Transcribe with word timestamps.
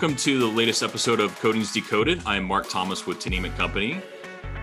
welcome 0.00 0.16
to 0.16 0.38
the 0.38 0.46
latest 0.46 0.82
episode 0.82 1.20
of 1.20 1.38
Coatings 1.40 1.74
Decoded. 1.74 2.22
I'm 2.24 2.42
Mark 2.42 2.70
Thomas 2.70 3.06
with 3.06 3.18
Tnemec 3.18 3.54
Company. 3.58 4.00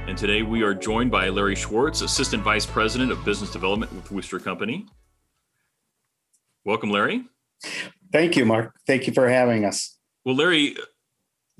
And 0.07 0.17
today 0.17 0.41
we 0.41 0.63
are 0.63 0.73
joined 0.73 1.11
by 1.11 1.29
Larry 1.29 1.53
Schwartz, 1.53 2.01
Assistant 2.01 2.41
Vice 2.41 2.65
President 2.65 3.11
of 3.11 3.23
Business 3.23 3.51
Development 3.51 3.93
with 3.93 4.11
Wooster 4.11 4.39
Company. 4.39 4.87
Welcome, 6.65 6.89
Larry. 6.89 7.25
Thank 8.11 8.35
you, 8.35 8.45
Mark. 8.45 8.73
Thank 8.87 9.05
you 9.05 9.13
for 9.13 9.29
having 9.29 9.63
us. 9.63 9.99
Well, 10.25 10.33
Larry, 10.33 10.75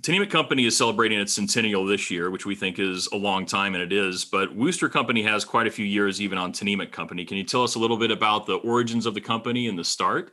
Tnemec 0.02 0.32
Company 0.32 0.66
is 0.66 0.76
celebrating 0.76 1.20
its 1.20 1.34
centennial 1.34 1.86
this 1.86 2.10
year, 2.10 2.32
which 2.32 2.48
we 2.48 2.56
think 2.56 2.80
is 2.80 3.08
a 3.14 3.16
long 3.16 3.46
time, 3.46 3.76
and 3.76 3.84
it 3.84 3.94
is. 3.94 4.26
But 4.26 4.56
Wooster 4.56 4.90
Company 4.90 5.22
has 5.22 5.46
quite 5.46 5.68
a 5.68 5.72
few 5.72 5.86
years 5.86 6.20
even 6.20 6.40
on 6.40 6.52
Tnemec 6.52 6.92
Company. 6.92 7.26
Can 7.26 7.38
you 7.38 7.44
tell 7.44 7.62
us 7.62 7.76
a 7.76 7.80
little 7.80 7.98
bit 7.98 8.10
about 8.10 8.48
the 8.48 8.56
origins 8.56 9.06
of 9.06 9.14
the 9.14 9.22
company 9.22 9.68
and 9.68 9.78
the 9.78 9.84
start? 9.84 10.32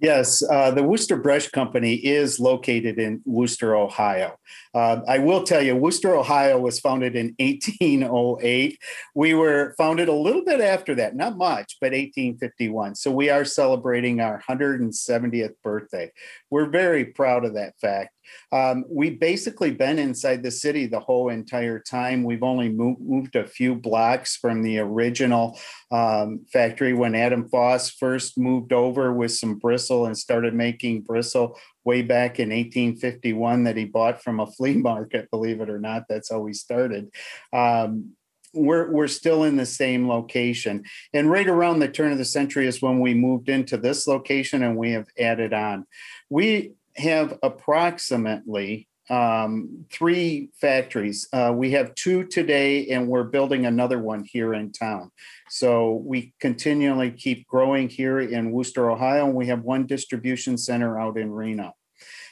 Yes, 0.00 0.42
uh, 0.50 0.70
the 0.70 0.82
Wooster 0.82 1.18
Brush 1.18 1.48
Company 1.48 1.94
is 1.94 2.40
located 2.40 2.98
in 2.98 3.20
Wooster, 3.26 3.76
Ohio. 3.76 4.38
Uh, 4.74 5.00
I 5.06 5.18
will 5.18 5.42
tell 5.42 5.60
you, 5.60 5.76
Wooster, 5.76 6.16
Ohio 6.16 6.58
was 6.58 6.80
founded 6.80 7.14
in 7.14 7.34
1808. 7.38 8.78
We 9.14 9.34
were 9.34 9.74
founded 9.76 10.08
a 10.08 10.14
little 10.14 10.42
bit 10.42 10.62
after 10.62 10.94
that, 10.94 11.16
not 11.16 11.36
much, 11.36 11.76
but 11.82 11.92
1851. 11.92 12.94
So 12.94 13.10
we 13.10 13.28
are 13.28 13.44
celebrating 13.44 14.22
our 14.22 14.42
170th 14.48 15.54
birthday. 15.62 16.10
We're 16.48 16.70
very 16.70 17.04
proud 17.04 17.44
of 17.44 17.54
that 17.54 17.74
fact. 17.78 18.14
Um, 18.52 18.84
we've 18.88 19.18
basically 19.18 19.70
been 19.70 19.98
inside 19.98 20.42
the 20.42 20.50
city 20.50 20.86
the 20.86 21.00
whole 21.00 21.28
entire 21.28 21.78
time. 21.78 22.24
We've 22.24 22.42
only 22.42 22.68
moved, 22.68 23.00
moved 23.00 23.36
a 23.36 23.46
few 23.46 23.74
blocks 23.74 24.36
from 24.36 24.62
the 24.62 24.78
original 24.78 25.58
um, 25.90 26.44
factory 26.52 26.92
when 26.92 27.14
Adam 27.14 27.48
Foss 27.48 27.90
first 27.90 28.38
moved 28.38 28.72
over 28.72 29.12
with 29.12 29.32
some 29.32 29.56
bristle 29.56 30.06
and 30.06 30.16
started 30.16 30.54
making 30.54 31.02
bristle 31.02 31.58
way 31.84 32.02
back 32.02 32.38
in 32.38 32.50
1851 32.50 33.64
that 33.64 33.76
he 33.76 33.84
bought 33.84 34.22
from 34.22 34.40
a 34.40 34.46
flea 34.46 34.74
market, 34.76 35.30
believe 35.30 35.60
it 35.60 35.70
or 35.70 35.78
not. 35.78 36.04
That's 36.08 36.30
how 36.30 36.40
we 36.40 36.52
started. 36.52 37.10
Um, 37.52 38.12
we're 38.52 38.90
we're 38.90 39.06
still 39.06 39.44
in 39.44 39.56
the 39.56 39.66
same 39.66 40.08
location 40.08 40.84
and 41.12 41.30
right 41.30 41.46
around 41.46 41.78
the 41.78 41.88
turn 41.88 42.12
of 42.12 42.18
the 42.18 42.24
century 42.24 42.66
is 42.66 42.82
when 42.82 42.98
we 42.98 43.14
moved 43.14 43.48
into 43.48 43.76
this 43.76 44.06
location 44.06 44.62
and 44.62 44.76
we 44.76 44.90
have 44.90 45.06
added 45.18 45.52
on 45.52 45.86
we 46.30 46.72
have 46.96 47.38
approximately 47.42 48.88
um, 49.10 49.86
three 49.90 50.50
factories. 50.60 51.28
Uh, 51.32 51.52
we 51.54 51.72
have 51.72 51.94
two 51.96 52.24
today, 52.24 52.88
and 52.88 53.08
we're 53.08 53.24
building 53.24 53.66
another 53.66 53.98
one 53.98 54.24
here 54.24 54.54
in 54.54 54.70
town. 54.70 55.10
So 55.48 56.02
we 56.04 56.32
continually 56.38 57.10
keep 57.10 57.46
growing 57.48 57.88
here 57.88 58.20
in 58.20 58.52
Wooster, 58.52 58.88
Ohio, 58.88 59.26
and 59.26 59.34
we 59.34 59.46
have 59.46 59.62
one 59.62 59.86
distribution 59.86 60.56
center 60.56 60.98
out 60.98 61.18
in 61.18 61.32
Reno 61.32 61.74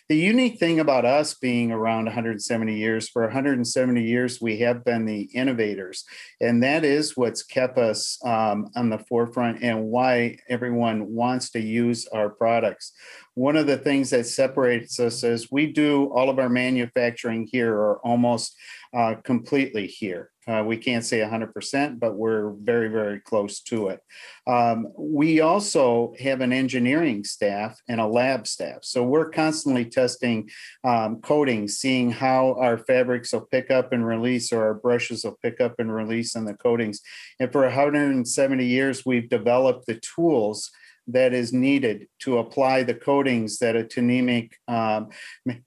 the 0.09 0.17
unique 0.17 0.59
thing 0.59 0.81
about 0.81 1.05
us 1.05 1.34
being 1.34 1.70
around 1.70 2.06
170 2.06 2.75
years, 2.75 3.09
for 3.11 3.22
170 3.25 4.03
years, 4.03 4.41
we 4.41 4.59
have 4.61 4.83
been 4.83 5.05
the 5.05 5.28
innovators. 5.34 6.05
And 6.41 6.62
that 6.62 6.83
is 6.83 7.15
what's 7.15 7.43
kept 7.43 7.77
us 7.77 8.19
um, 8.25 8.70
on 8.75 8.89
the 8.89 8.98
forefront 8.98 9.62
and 9.62 9.84
why 9.84 10.39
everyone 10.48 11.12
wants 11.12 11.50
to 11.50 11.61
use 11.61 12.06
our 12.06 12.31
products. 12.31 12.93
One 13.39 13.55
of 13.55 13.69
the 13.69 13.78
things 13.78 14.11
that 14.11 14.27
separates 14.27 14.98
us 14.98 15.22
is 15.22 15.48
we 15.48 15.69
do 15.69 16.06
all 16.06 16.28
of 16.28 16.41
our 16.41 16.48
manufacturing 16.48 17.47
here 17.48 17.72
or 17.72 17.98
almost 17.98 18.56
uh, 18.92 19.14
completely 19.22 19.86
here. 19.86 20.33
Uh, 20.48 20.64
we 20.67 20.77
can't 20.77 21.05
say 21.05 21.20
100%, 21.20 22.00
but 22.00 22.16
we're 22.16 22.50
very, 22.61 22.89
very 22.89 23.20
close 23.20 23.61
to 23.61 23.91
it. 23.91 24.00
Um, 24.48 24.89
we 24.98 25.39
also 25.39 26.14
have 26.19 26.41
an 26.41 26.53
engineering 26.53 27.22
staff 27.22 27.81
and 27.87 28.00
a 28.00 28.09
lab 28.09 28.49
staff. 28.49 28.78
So 28.82 29.04
we're 29.04 29.31
constantly 29.31 29.84
testing 29.84 30.50
um, 30.82 31.20
coatings, 31.20 31.76
seeing 31.76 32.10
how 32.10 32.56
our 32.59 32.76
fabrics 32.76 33.32
will 33.32 33.43
pick 33.43 33.70
up 33.70 33.93
and 33.93 34.05
release, 34.05 34.53
or 34.53 34.65
our 34.65 34.75
brushes 34.75 35.22
will 35.22 35.38
pick 35.41 35.60
up 35.60 35.76
and 35.78 35.94
release 35.94 36.34
in 36.34 36.44
the 36.44 36.55
coatings. 36.55 37.03
And 37.38 37.53
for 37.53 37.62
170 37.62 38.66
years, 38.66 39.06
we've 39.06 39.28
developed 39.28 39.87
the 39.87 40.00
tools 40.16 40.72
that 41.08 41.32
is 41.32 41.52
needed 41.52 42.06
to 42.20 42.38
apply 42.38 42.82
the 42.82 42.94
coatings 42.94 43.58
that 43.58 43.76
a 43.76 43.82
Tnemec 43.82 44.52
um, 44.69 45.08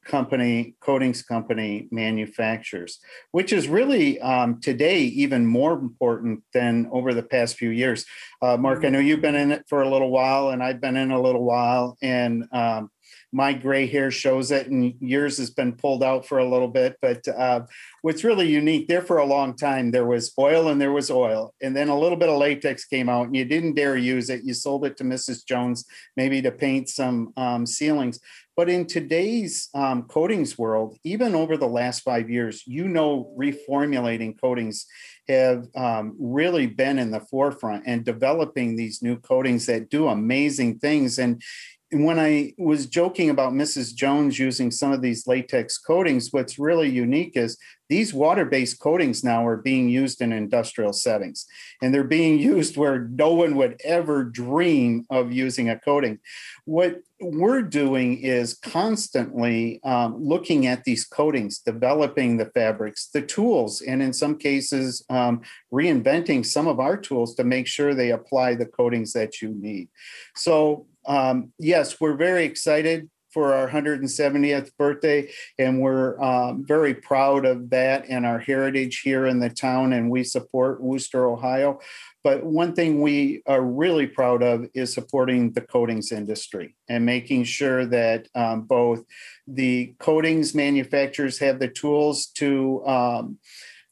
company, 0.05 0.75
coatings 0.79 1.23
company 1.23 1.87
manufactures, 1.91 2.99
which 3.31 3.51
is 3.51 3.67
really 3.67 4.19
um, 4.21 4.61
today 4.61 5.01
even 5.01 5.45
more 5.45 5.73
important 5.73 6.43
than 6.53 6.87
over 6.91 7.13
the 7.13 7.23
past 7.23 7.57
few 7.57 7.69
years. 7.69 8.05
Uh, 8.41 8.57
Mark, 8.57 8.85
I 8.85 8.89
know 8.89 8.99
you've 8.99 9.21
been 9.21 9.35
in 9.35 9.51
it 9.51 9.65
for 9.67 9.81
a 9.81 9.89
little 9.89 10.11
while, 10.11 10.49
and 10.49 10.63
I've 10.63 10.79
been 10.79 10.97
in 10.97 11.11
a 11.11 11.21
little 11.21 11.43
while, 11.43 11.97
and 12.01 12.45
um, 12.51 12.91
my 13.31 13.53
gray 13.53 13.87
hair 13.87 14.11
shows 14.11 14.51
it, 14.51 14.67
and 14.67 14.93
yours 14.99 15.37
has 15.37 15.49
been 15.49 15.73
pulled 15.73 16.03
out 16.03 16.25
for 16.25 16.39
a 16.39 16.49
little 16.49 16.67
bit. 16.67 16.97
But 17.01 17.27
uh, 17.27 17.61
what's 18.01 18.23
really 18.23 18.49
unique 18.49 18.87
there 18.87 19.01
for 19.01 19.17
a 19.17 19.25
long 19.25 19.55
time, 19.55 19.91
there 19.91 20.05
was 20.05 20.33
oil 20.37 20.67
and 20.67 20.81
there 20.81 20.91
was 20.91 21.09
oil, 21.09 21.53
and 21.61 21.75
then 21.75 21.89
a 21.89 21.97
little 21.97 22.17
bit 22.17 22.29
of 22.29 22.37
latex 22.37 22.85
came 22.85 23.09
out, 23.09 23.27
and 23.27 23.35
you 23.35 23.45
didn't 23.45 23.75
dare 23.75 23.97
use 23.97 24.29
it. 24.29 24.43
You 24.43 24.53
sold 24.53 24.85
it 24.85 24.97
to 24.97 25.03
Mrs. 25.03 25.45
Jones, 25.45 25.85
maybe 26.17 26.41
to 26.41 26.51
paint 26.51 26.89
some 26.89 27.33
um, 27.37 27.65
ceilings. 27.65 28.19
But 28.57 28.69
in 28.69 28.85
today's 28.85 29.69
um, 29.73 30.03
coatings 30.03 30.57
world, 30.57 30.97
even 31.03 31.35
over 31.35 31.55
the 31.55 31.67
last 31.67 32.01
five 32.01 32.29
years, 32.29 32.63
you 32.67 32.87
know, 32.87 33.33
reformulating 33.37 34.39
coatings 34.39 34.85
have 35.27 35.67
um, 35.75 36.15
really 36.19 36.67
been 36.67 36.99
in 36.99 37.11
the 37.11 37.21
forefront 37.21 37.83
and 37.87 38.03
developing 38.03 38.75
these 38.75 39.01
new 39.01 39.17
coatings 39.17 39.65
that 39.67 39.89
do 39.89 40.09
amazing 40.09 40.79
things. 40.79 41.17
And 41.17 41.41
when 41.93 42.19
I 42.19 42.53
was 42.57 42.85
joking 42.85 43.29
about 43.29 43.51
Mrs. 43.51 43.93
Jones 43.93 44.39
using 44.39 44.71
some 44.71 44.93
of 44.93 45.01
these 45.01 45.27
latex 45.27 45.77
coatings, 45.77 46.31
what's 46.31 46.57
really 46.57 46.89
unique 46.89 47.35
is 47.35 47.57
these 47.89 48.13
water 48.13 48.45
based 48.45 48.79
coatings 48.79 49.21
now 49.21 49.45
are 49.45 49.57
being 49.57 49.89
used 49.89 50.21
in 50.21 50.31
industrial 50.31 50.93
settings, 50.93 51.45
and 51.81 51.93
they're 51.93 52.05
being 52.05 52.39
used 52.53 52.77
where 52.77 53.09
no 53.09 53.33
one 53.33 53.57
would 53.57 53.81
ever 53.83 54.23
dream 54.23 55.05
of 55.09 55.33
using 55.33 55.69
a 55.69 55.77
coating. 55.77 56.19
What 56.63 57.01
we're 57.19 57.61
doing 57.61 58.19
is 58.19 58.53
constantly 58.53 59.81
um, 59.83 60.23
looking 60.23 60.67
at 60.67 60.85
these 60.85 61.03
coatings, 61.03 61.59
developing 61.59 62.37
the 62.37 62.45
fabrics, 62.45 63.07
the 63.07 63.21
tools, 63.21 63.81
and 63.81 64.01
in 64.01 64.13
some 64.13 64.37
cases, 64.37 65.03
um, 65.09 65.41
reinventing 65.73 66.45
some 66.45 66.67
of 66.67 66.79
our 66.79 66.95
tools 66.95 67.35
to 67.35 67.43
make 67.43 67.67
sure 67.67 67.93
they 67.93 68.11
apply 68.11 68.55
the 68.55 68.65
coatings 68.65 69.11
that 69.11 69.41
you 69.41 69.49
need. 69.49 69.89
So, 70.35 70.87
um, 71.05 71.53
yes, 71.57 71.99
we're 71.99 72.15
very 72.15 72.45
excited 72.45 73.09
for 73.31 73.53
our 73.53 73.69
170th 73.69 74.71
birthday, 74.77 75.29
and 75.57 75.81
we're 75.81 76.21
um, 76.21 76.65
very 76.65 76.93
proud 76.93 77.45
of 77.45 77.69
that 77.69 78.05
and 78.09 78.25
our 78.25 78.39
heritage 78.39 79.01
here 79.03 79.25
in 79.25 79.39
the 79.39 79.49
town. 79.49 79.93
And 79.93 80.09
we 80.09 80.23
support 80.23 80.81
Wooster, 80.81 81.25
Ohio. 81.25 81.79
But 82.23 82.43
one 82.43 82.73
thing 82.73 83.01
we 83.01 83.41
are 83.47 83.63
really 83.63 84.05
proud 84.05 84.43
of 84.43 84.65
is 84.73 84.93
supporting 84.93 85.53
the 85.53 85.61
coatings 85.61 86.11
industry 86.11 86.75
and 86.87 87.05
making 87.05 87.45
sure 87.45 87.85
that 87.85 88.27
um, 88.35 88.63
both 88.63 89.03
the 89.47 89.95
coatings 89.99 90.53
manufacturers 90.53 91.39
have 91.39 91.59
the 91.59 91.69
tools 91.69 92.27
to. 92.35 92.85
Um, 92.85 93.39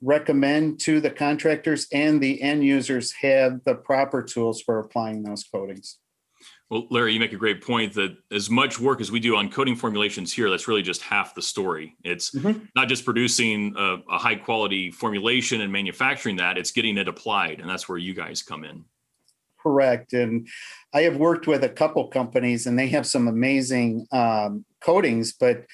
recommend 0.01 0.79
to 0.79 1.01
the 1.01 1.09
contractors 1.09 1.85
and 1.91 2.21
the 2.21 2.41
end 2.41 2.63
users 2.63 3.11
have 3.21 3.61
the 3.65 3.75
proper 3.75 4.23
tools 4.23 4.61
for 4.61 4.79
applying 4.79 5.23
those 5.23 5.43
coatings. 5.43 5.97
Well, 6.69 6.85
Larry, 6.91 7.13
you 7.13 7.19
make 7.19 7.33
a 7.33 7.37
great 7.37 7.63
point 7.63 7.93
that 7.93 8.15
as 8.31 8.49
much 8.49 8.79
work 8.79 9.01
as 9.01 9.11
we 9.11 9.19
do 9.19 9.35
on 9.35 9.49
coating 9.49 9.75
formulations 9.75 10.31
here, 10.31 10.51
that's 10.51 10.67
really 10.67 10.83
just 10.83 11.01
half 11.01 11.33
the 11.33 11.41
story. 11.41 11.95
It's 12.03 12.31
mm-hmm. 12.31 12.65
not 12.75 12.87
just 12.87 13.05
producing 13.05 13.73
a, 13.75 13.97
a, 14.07 14.19
high 14.19 14.35
quality 14.35 14.91
formulation 14.91 15.61
and 15.61 15.71
manufacturing 15.71 16.35
that, 16.35 16.59
it's 16.59 16.71
getting 16.71 16.99
it 16.99 17.07
applied. 17.07 17.59
And 17.59 17.67
that's 17.67 17.89
where 17.89 17.97
you 17.97 18.13
guys 18.13 18.43
come 18.43 18.63
in. 18.63 18.85
Correct. 19.59 20.13
And 20.13 20.47
I 20.93 21.01
have 21.01 21.17
worked 21.17 21.47
with 21.47 21.63
a 21.63 21.69
couple 21.69 22.07
companies 22.07 22.67
and 22.67 22.77
they 22.77 22.87
have 22.89 23.07
some 23.07 23.27
amazing 23.27 24.05
um, 24.11 24.63
coatings, 24.79 25.33
but 25.33 25.65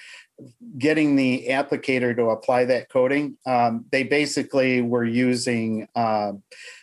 getting 0.78 1.18
the 1.18 1.48
applicator 1.50 2.16
to 2.16 2.28
apply 2.28 2.66
that 2.66 2.90
coating, 2.90 3.38
um, 3.46 3.86
they 3.92 4.04
basically 4.04 4.81
were 4.81 5.06
using, 5.06 5.88
uh, 5.94 6.31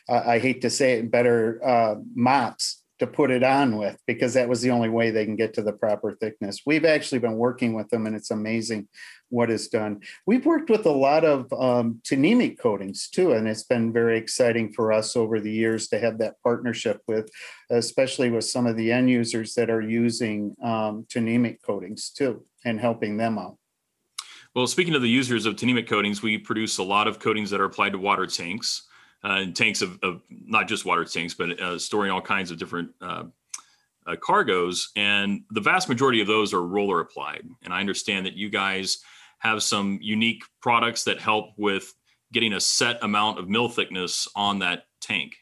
I 0.08 0.38
hate 0.38 0.60
to 0.62 0.70
say 0.70 0.98
it, 0.98 1.10
better 1.10 1.60
uh, 1.66 1.94
mops 2.14 2.81
to 3.02 3.06
put 3.08 3.32
it 3.32 3.43
on 3.43 3.76
with 3.78 3.99
because 4.06 4.34
that 4.34 4.49
was 4.49 4.60
the 4.60 4.70
only 4.70 4.88
way 4.88 5.10
they 5.10 5.25
can 5.25 5.34
get 5.34 5.52
to 5.54 5.62
the 5.62 5.72
proper 5.72 6.12
thickness. 6.12 6.62
We've 6.64 6.84
actually 6.84 7.19
been 7.19 7.34
working 7.34 7.75
with 7.75 7.88
them 7.88 8.06
and 8.06 8.14
it's 8.14 8.31
amazing 8.31 8.87
what 9.28 9.50
is 9.50 9.66
done. 9.66 10.02
We've 10.25 10.46
worked 10.46 10.70
with 10.70 10.87
a 10.87 10.93
lot 10.93 11.25
of 11.25 11.52
um, 11.52 12.00
coatings 12.60 13.08
too, 13.08 13.32
and 13.32 13.49
it's 13.49 13.64
been 13.64 13.93
very 13.93 14.19
exciting 14.19 14.72
for 14.72 14.93
us 14.93 15.16
over 15.16 15.40
the 15.40 15.50
years 15.50 15.88
to 15.88 15.99
have 15.99 16.19
that 16.19 16.34
partnership 16.44 17.00
with, 17.08 17.28
especially 17.70 18.31
with 18.31 18.44
some 18.44 18.69
of 18.69 18.76
the 18.76 18.93
end 18.93 19.10
users 19.10 19.55
that 19.55 19.69
are 19.69 19.82
using 19.82 20.55
um, 20.62 21.05
coatings 21.66 22.10
too 22.10 22.44
and 22.64 22.78
helping 22.78 23.16
them 23.16 23.37
out. 23.37 23.56
Well, 24.55 24.69
speaking 24.69 24.94
of 24.94 25.02
the 25.02 25.08
users 25.08 25.44
of 25.44 25.56
Tnemec 25.56 25.88
coatings, 25.88 26.22
we 26.22 26.38
produce 26.38 26.78
a 26.78 26.84
lot 26.84 27.08
of 27.08 27.19
coatings 27.19 27.50
that 27.50 27.60
are 27.60 27.64
applied 27.64 27.93
to 27.93 27.98
water 27.98 28.26
tanks 28.26 28.84
uh, 29.24 29.38
and 29.40 29.56
tanks 29.56 29.82
of, 29.82 29.98
of, 30.02 30.22
not 30.30 30.69
just 30.69 30.84
water 30.84 31.04
tanks, 31.04 31.34
but 31.34 31.60
uh, 31.60 31.78
storing 31.78 32.10
all 32.10 32.20
kinds 32.20 32.50
of 32.50 32.58
different 32.58 32.90
uh, 33.00 33.24
uh, 34.06 34.16
cargoes, 34.20 34.90
and 34.96 35.42
the 35.50 35.60
vast 35.60 35.88
majority 35.88 36.20
of 36.20 36.26
those 36.26 36.52
are 36.52 36.62
roller 36.62 37.00
applied. 37.00 37.46
And 37.62 37.72
I 37.72 37.80
understand 37.80 38.26
that 38.26 38.34
you 38.34 38.50
guys 38.50 38.98
have 39.38 39.62
some 39.62 39.98
unique 40.02 40.42
products 40.60 41.04
that 41.04 41.20
help 41.20 41.50
with 41.56 41.92
getting 42.32 42.54
a 42.54 42.60
set 42.60 43.02
amount 43.02 43.38
of 43.38 43.48
mil 43.48 43.69
thickness 43.69 44.26
on 44.34 44.60
that 44.60 44.84
tank. 45.00 45.36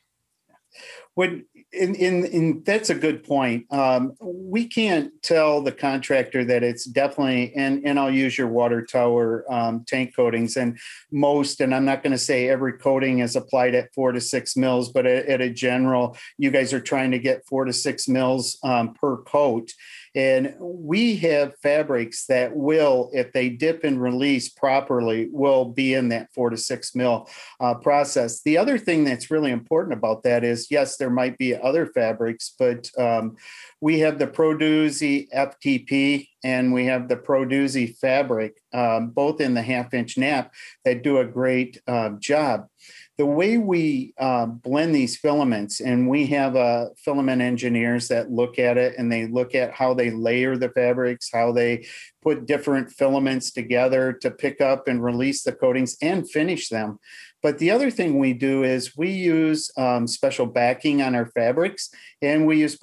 When 1.14 1.46
in, 1.72 1.94
in, 1.94 2.24
in 2.26 2.62
that's 2.64 2.90
a 2.90 2.94
good 2.94 3.22
point. 3.22 3.66
Um, 3.72 4.14
we 4.20 4.66
can't 4.66 5.12
tell 5.22 5.60
the 5.60 5.72
contractor 5.72 6.44
that 6.44 6.62
it's 6.62 6.84
definitely, 6.84 7.54
and, 7.54 7.86
and 7.86 7.98
I'll 7.98 8.10
use 8.10 8.36
your 8.36 8.48
water 8.48 8.84
tower 8.84 9.44
um, 9.48 9.84
tank 9.86 10.14
coatings 10.16 10.56
and 10.56 10.78
most, 11.12 11.60
and 11.60 11.74
I'm 11.74 11.84
not 11.84 12.02
going 12.02 12.12
to 12.12 12.18
say 12.18 12.48
every 12.48 12.72
coating 12.72 13.20
is 13.20 13.36
applied 13.36 13.74
at 13.74 13.94
four 13.94 14.12
to 14.12 14.20
six 14.20 14.56
mils, 14.56 14.90
but 14.90 15.06
at, 15.06 15.26
at 15.26 15.40
a 15.40 15.50
general, 15.50 16.16
you 16.38 16.50
guys 16.50 16.72
are 16.72 16.80
trying 16.80 17.12
to 17.12 17.18
get 17.18 17.46
four 17.46 17.64
to 17.64 17.72
six 17.72 18.08
mils 18.08 18.58
um, 18.64 18.94
per 18.94 19.18
coat. 19.18 19.70
And 20.14 20.56
we 20.58 21.16
have 21.18 21.56
fabrics 21.62 22.26
that 22.26 22.56
will, 22.56 23.10
if 23.12 23.32
they 23.32 23.48
dip 23.48 23.84
and 23.84 24.00
release 24.00 24.48
properly, 24.48 25.28
will 25.30 25.66
be 25.66 25.94
in 25.94 26.08
that 26.08 26.32
four 26.34 26.50
to 26.50 26.56
six 26.56 26.96
mil 26.96 27.28
uh, 27.60 27.74
process. 27.74 28.42
The 28.42 28.58
other 28.58 28.76
thing 28.76 29.04
that's 29.04 29.30
really 29.30 29.52
important 29.52 29.96
about 29.96 30.24
that 30.24 30.42
is 30.42 30.70
yes, 30.70 30.96
there 30.96 31.10
might 31.10 31.38
be 31.38 31.54
other 31.54 31.86
fabrics, 31.86 32.54
but 32.58 32.90
um, 32.98 33.36
we 33.80 34.00
have 34.00 34.18
the 34.18 34.26
Pro/Doo-Z 34.26 35.28
FTP 35.34 36.28
and 36.42 36.72
we 36.72 36.86
have 36.86 37.08
the 37.08 37.16
Pro/Doo-Z 37.16 37.86
fabric, 38.00 38.60
um, 38.72 39.10
both 39.10 39.40
in 39.40 39.54
the 39.54 39.62
half 39.62 39.94
inch 39.94 40.18
nap, 40.18 40.52
that 40.84 41.02
do 41.02 41.18
a 41.18 41.24
great 41.24 41.80
uh, 41.86 42.10
job 42.18 42.66
the 43.20 43.26
way 43.26 43.58
we 43.58 44.14
uh, 44.16 44.46
blend 44.46 44.94
these 44.94 45.14
filaments, 45.14 45.82
and 45.82 46.08
we 46.08 46.24
have 46.28 46.56
uh, 46.56 46.86
filament 46.96 47.42
engineers 47.42 48.08
that 48.08 48.30
look 48.30 48.58
at 48.58 48.78
it 48.78 48.94
and 48.96 49.12
they 49.12 49.26
look 49.26 49.54
at 49.54 49.74
how 49.74 49.92
they 49.92 50.10
layer 50.10 50.56
the 50.56 50.70
fabrics, 50.70 51.28
how 51.30 51.52
they 51.52 51.86
put 52.22 52.46
different 52.46 52.90
filaments 52.90 53.50
together 53.50 54.14
to 54.14 54.30
pick 54.30 54.62
up 54.62 54.88
and 54.88 55.04
release 55.04 55.42
the 55.42 55.52
coatings 55.52 55.98
and 56.00 56.30
finish 56.30 56.70
them. 56.70 56.98
But 57.42 57.58
the 57.58 57.70
other 57.70 57.90
thing 57.90 58.18
we 58.18 58.32
do 58.32 58.64
is 58.64 58.96
we 58.96 59.10
use 59.10 59.70
um, 59.76 60.06
special 60.06 60.46
backing 60.46 61.02
on 61.02 61.14
our 61.14 61.26
fabrics 61.26 61.90
and 62.22 62.46
we 62.46 62.60
use 62.60 62.74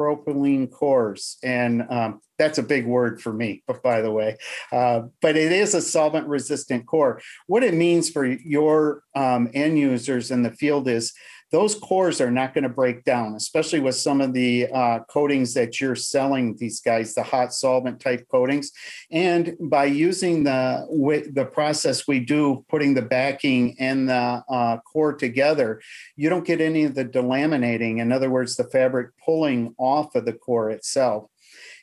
polypropylene 0.00 0.70
cores. 0.70 1.38
And 1.42 1.86
um, 1.90 2.20
that's 2.38 2.58
a 2.58 2.62
big 2.62 2.86
word 2.86 3.20
for 3.20 3.32
me, 3.32 3.62
but 3.66 3.82
by 3.82 4.00
the 4.00 4.10
way, 4.10 4.36
uh, 4.72 5.02
but 5.20 5.36
it 5.36 5.52
is 5.52 5.74
a 5.74 5.82
solvent 5.82 6.26
resistant 6.26 6.86
core. 6.86 7.20
What 7.46 7.62
it 7.62 7.74
means 7.74 8.08
for 8.08 8.24
your 8.24 9.02
um, 9.14 9.50
end 9.52 9.78
users 9.78 10.30
in 10.30 10.42
the 10.42 10.52
field 10.52 10.88
is 10.88 11.12
those 11.50 11.74
cores 11.74 12.20
are 12.20 12.30
not 12.30 12.54
going 12.54 12.62
to 12.64 12.70
break 12.70 13.04
down, 13.04 13.34
especially 13.34 13.80
with 13.80 13.96
some 13.96 14.20
of 14.20 14.32
the 14.32 14.68
uh, 14.72 15.00
coatings 15.08 15.54
that 15.54 15.80
you're 15.80 15.96
selling 15.96 16.56
these 16.56 16.80
guys, 16.80 17.14
the 17.14 17.22
hot 17.22 17.52
solvent 17.52 18.00
type 18.00 18.26
coatings. 18.30 18.70
And 19.10 19.56
by 19.60 19.86
using 19.86 20.44
the 20.44 20.86
the 21.32 21.44
process 21.44 22.06
we 22.06 22.20
do, 22.20 22.64
putting 22.68 22.94
the 22.94 23.02
backing 23.02 23.76
and 23.78 24.08
the 24.08 24.44
uh, 24.48 24.78
core 24.78 25.14
together, 25.14 25.80
you 26.16 26.28
don't 26.28 26.46
get 26.46 26.60
any 26.60 26.84
of 26.84 26.94
the 26.94 27.04
delaminating. 27.04 27.98
In 27.98 28.12
other 28.12 28.30
words, 28.30 28.56
the 28.56 28.64
fabric 28.64 29.10
pulling 29.24 29.74
off 29.78 30.14
of 30.14 30.24
the 30.24 30.32
core 30.32 30.70
itself. 30.70 31.30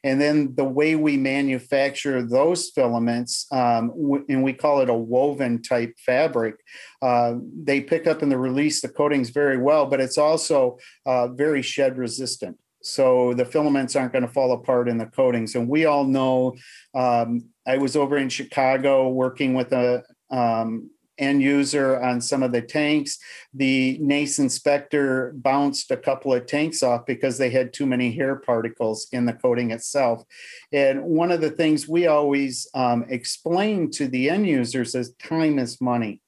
And 0.04 0.20
then 0.22 0.56
the 0.56 0.64
way 0.64 0.96
we 0.96 1.18
manufacture 1.18 2.22
those 2.22 2.70
filaments, 2.70 3.48
um, 3.52 3.90
w- 3.90 4.26
and 4.30 4.44
we 4.44 4.54
call 4.54 4.82
it 4.82 4.90
a 4.90 4.94
woven 4.94 5.62
type 5.62 5.94
fabric, 6.06 6.56
uh, 7.02 7.36
they 7.64 7.82
pick 7.82 8.08
up 8.08 8.22
and 8.22 8.32
they 8.32 8.36
release 8.36 8.82
the 8.82 8.90
coatings 8.90 9.30
very 9.30 9.58
well, 9.58 9.86
but 9.86 10.00
it's 10.00 10.18
also 10.18 10.78
uh, 11.06 11.28
very 11.28 11.62
shed 11.62 11.98
resistant. 11.98 12.58
So 12.84 13.34
the 13.34 13.46
filaments 13.46 13.96
aren't 13.96 14.14
going 14.14 14.26
to 14.26 14.32
fall 14.32 14.54
apart 14.54 14.88
in 14.88 14.98
the 14.98 15.08
coatings. 15.08 15.56
And 15.56 15.68
we 15.68 15.86
all 15.86 16.06
know 16.06 16.56
um, 16.96 17.42
I 17.66 17.78
was 17.78 17.96
over 17.96 18.18
in 18.18 18.30
Chicago 18.30 19.10
working 19.10 19.54
with 19.54 19.74
a 19.74 20.04
um, 20.30 20.90
end 21.18 21.42
user 21.42 22.00
on 22.00 22.22
some 22.22 22.44
of 22.44 22.52
the 22.52 22.62
tanks. 22.62 23.18
The 23.54 23.98
NACE 24.02 24.40
inspector 24.40 25.34
bounced 25.36 25.92
a 25.92 25.98
couple 25.98 26.34
of 26.34 26.46
tanks 26.46 26.84
off 26.84 27.06
because 27.06 27.38
they 27.38 27.50
had 27.50 27.74
too 27.74 27.86
many 27.86 28.12
hair 28.12 28.36
particles 28.36 29.08
in 29.12 29.26
the 29.26 29.34
coating 29.34 29.72
itself. 29.72 30.24
And 30.72 31.04
one 31.04 31.32
of 31.32 31.42
the 31.42 31.52
things 31.52 31.88
we 31.88 32.08
always 32.08 32.68
um, 32.74 33.06
explain 33.10 33.92
to 33.92 34.08
the 34.08 34.30
end 34.30 34.48
users 34.48 34.96
is 34.96 35.14
time 35.14 35.60
is 35.60 35.82
money. 35.82 36.22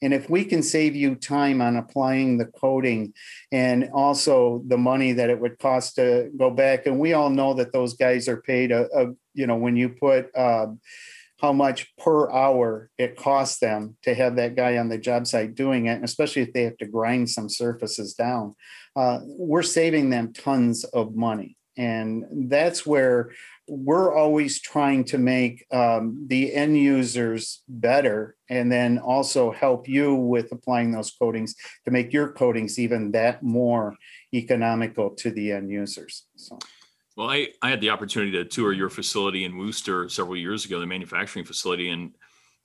And 0.00 0.14
if 0.14 0.30
we 0.30 0.44
can 0.44 0.62
save 0.62 0.94
you 0.94 1.16
time 1.16 1.60
on 1.60 1.76
applying 1.76 2.38
the 2.38 2.46
coating 2.46 3.14
and 3.50 3.90
also 3.92 4.62
the 4.66 4.78
money 4.78 5.12
that 5.12 5.28
it 5.28 5.40
would 5.40 5.58
cost 5.58 5.96
to 5.96 6.30
go 6.36 6.50
back, 6.50 6.86
and 6.86 7.00
we 7.00 7.14
all 7.14 7.30
know 7.30 7.54
that 7.54 7.72
those 7.72 7.94
guys 7.94 8.28
are 8.28 8.40
paid 8.40 8.70
a, 8.70 8.86
a 8.96 9.14
you 9.34 9.46
know, 9.46 9.56
when 9.56 9.76
you 9.76 9.88
put 9.88 10.34
uh, 10.36 10.68
how 11.40 11.52
much 11.52 11.94
per 11.96 12.30
hour 12.30 12.90
it 12.98 13.16
costs 13.16 13.60
them 13.60 13.96
to 14.02 14.14
have 14.14 14.36
that 14.36 14.56
guy 14.56 14.76
on 14.78 14.88
the 14.88 14.98
job 14.98 15.26
site 15.26 15.54
doing 15.54 15.86
it, 15.86 16.02
especially 16.02 16.42
if 16.42 16.52
they 16.52 16.64
have 16.64 16.76
to 16.78 16.86
grind 16.86 17.30
some 17.30 17.48
surfaces 17.48 18.14
down. 18.14 18.54
Uh, 18.96 19.20
we're 19.24 19.62
saving 19.62 20.10
them 20.10 20.32
tons 20.32 20.84
of 20.84 21.14
money. 21.14 21.56
And 21.76 22.24
that's 22.50 22.84
where 22.84 23.30
we're 23.68 24.12
always 24.12 24.60
trying 24.60 25.04
to 25.04 25.18
make 25.18 25.64
um, 25.70 26.24
the 26.26 26.52
end 26.52 26.76
users 26.76 27.62
better 27.68 28.34
and 28.50 28.72
then 28.72 28.98
also 28.98 29.52
help 29.52 29.86
you 29.86 30.14
with 30.14 30.50
applying 30.50 30.90
those 30.90 31.12
coatings 31.12 31.54
to 31.84 31.92
make 31.92 32.12
your 32.12 32.32
coatings 32.32 32.80
even 32.80 33.12
that 33.12 33.44
more 33.44 33.94
economical 34.34 35.10
to 35.10 35.30
the 35.30 35.52
end 35.52 35.70
users. 35.70 36.24
So. 36.34 36.58
Well, 37.18 37.28
I, 37.28 37.48
I 37.62 37.68
had 37.68 37.80
the 37.80 37.90
opportunity 37.90 38.30
to 38.30 38.44
tour 38.44 38.72
your 38.72 38.88
facility 38.88 39.44
in 39.44 39.58
Wooster 39.58 40.08
several 40.08 40.36
years 40.36 40.64
ago, 40.64 40.78
the 40.78 40.86
manufacturing 40.86 41.44
facility, 41.44 41.88
and 41.88 42.14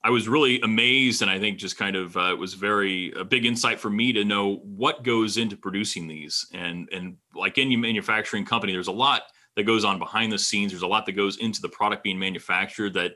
I 0.04 0.12
was 0.12 0.28
really 0.28 0.62
amazed. 0.62 1.24
And 1.24 1.32
I 1.32 1.40
think 1.40 1.58
just 1.58 1.76
kind 1.76 1.96
of 1.96 2.16
uh, 2.16 2.34
it 2.34 2.38
was 2.38 2.54
very 2.54 3.12
a 3.14 3.24
big 3.24 3.48
insight 3.48 3.80
for 3.80 3.90
me 3.90 4.14
to 4.14 4.24
know 4.24 4.58
what 4.58 5.04
goes 5.04 5.38
into 5.38 5.58
producing 5.58 6.08
these. 6.08 6.46
And 6.54 6.88
and 6.92 7.18
like 7.34 7.58
any 7.58 7.76
manufacturing 7.76 8.46
company, 8.46 8.74
there's 8.74 8.90
a 8.90 8.92
lot 8.92 9.24
that 9.56 9.64
goes 9.64 9.84
on 9.84 9.98
behind 9.98 10.32
the 10.32 10.38
scenes. 10.38 10.72
There's 10.72 10.84
a 10.84 10.88
lot 10.88 11.08
that 11.08 11.14
goes 11.14 11.38
into 11.38 11.60
the 11.60 11.70
product 11.70 12.04
being 12.04 12.20
manufactured 12.20 12.94
that 12.94 13.14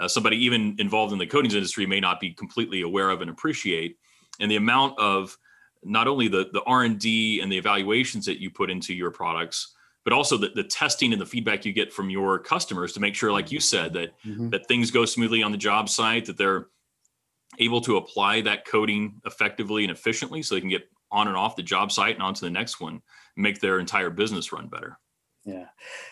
uh, 0.00 0.08
somebody 0.08 0.44
even 0.44 0.74
involved 0.80 1.12
in 1.12 1.20
the 1.20 1.26
coatings 1.28 1.54
industry 1.54 1.86
may 1.86 2.00
not 2.00 2.18
be 2.18 2.32
completely 2.32 2.82
aware 2.82 3.10
of 3.10 3.20
and 3.20 3.30
appreciate. 3.30 3.96
And 4.40 4.50
the 4.50 4.56
amount 4.56 4.98
of 4.98 5.38
not 5.84 6.08
only 6.08 6.26
the 6.26 6.48
the 6.52 6.64
R 6.64 6.82
and 6.82 6.98
D 6.98 7.38
and 7.42 7.52
the 7.52 7.58
evaluations 7.58 8.26
that 8.26 8.40
you 8.40 8.50
put 8.50 8.70
into 8.70 8.92
your 8.92 9.12
products 9.12 9.73
but 10.04 10.12
also 10.12 10.36
the, 10.36 10.50
the 10.54 10.64
testing 10.64 11.12
and 11.12 11.20
the 11.20 11.26
feedback 11.26 11.64
you 11.64 11.72
get 11.72 11.92
from 11.92 12.10
your 12.10 12.38
customers 12.38 12.92
to 12.92 13.00
make 13.00 13.14
sure 13.14 13.32
like 13.32 13.50
you 13.50 13.60
said 13.60 13.92
that 13.94 14.10
mm-hmm. 14.24 14.50
that 14.50 14.66
things 14.68 14.90
go 14.90 15.04
smoothly 15.04 15.42
on 15.42 15.52
the 15.52 15.58
job 15.58 15.88
site 15.88 16.26
that 16.26 16.36
they're 16.36 16.66
able 17.58 17.80
to 17.80 17.96
apply 17.96 18.40
that 18.40 18.66
coating 18.66 19.20
effectively 19.24 19.84
and 19.84 19.90
efficiently 19.90 20.42
so 20.42 20.54
they 20.54 20.60
can 20.60 20.70
get 20.70 20.88
on 21.10 21.28
and 21.28 21.36
off 21.36 21.56
the 21.56 21.62
job 21.62 21.92
site 21.92 22.14
and 22.14 22.22
onto 22.22 22.40
the 22.40 22.50
next 22.50 22.80
one 22.80 23.00
make 23.36 23.60
their 23.60 23.78
entire 23.78 24.10
business 24.10 24.52
run 24.52 24.68
better 24.68 24.98
yeah. 25.44 25.66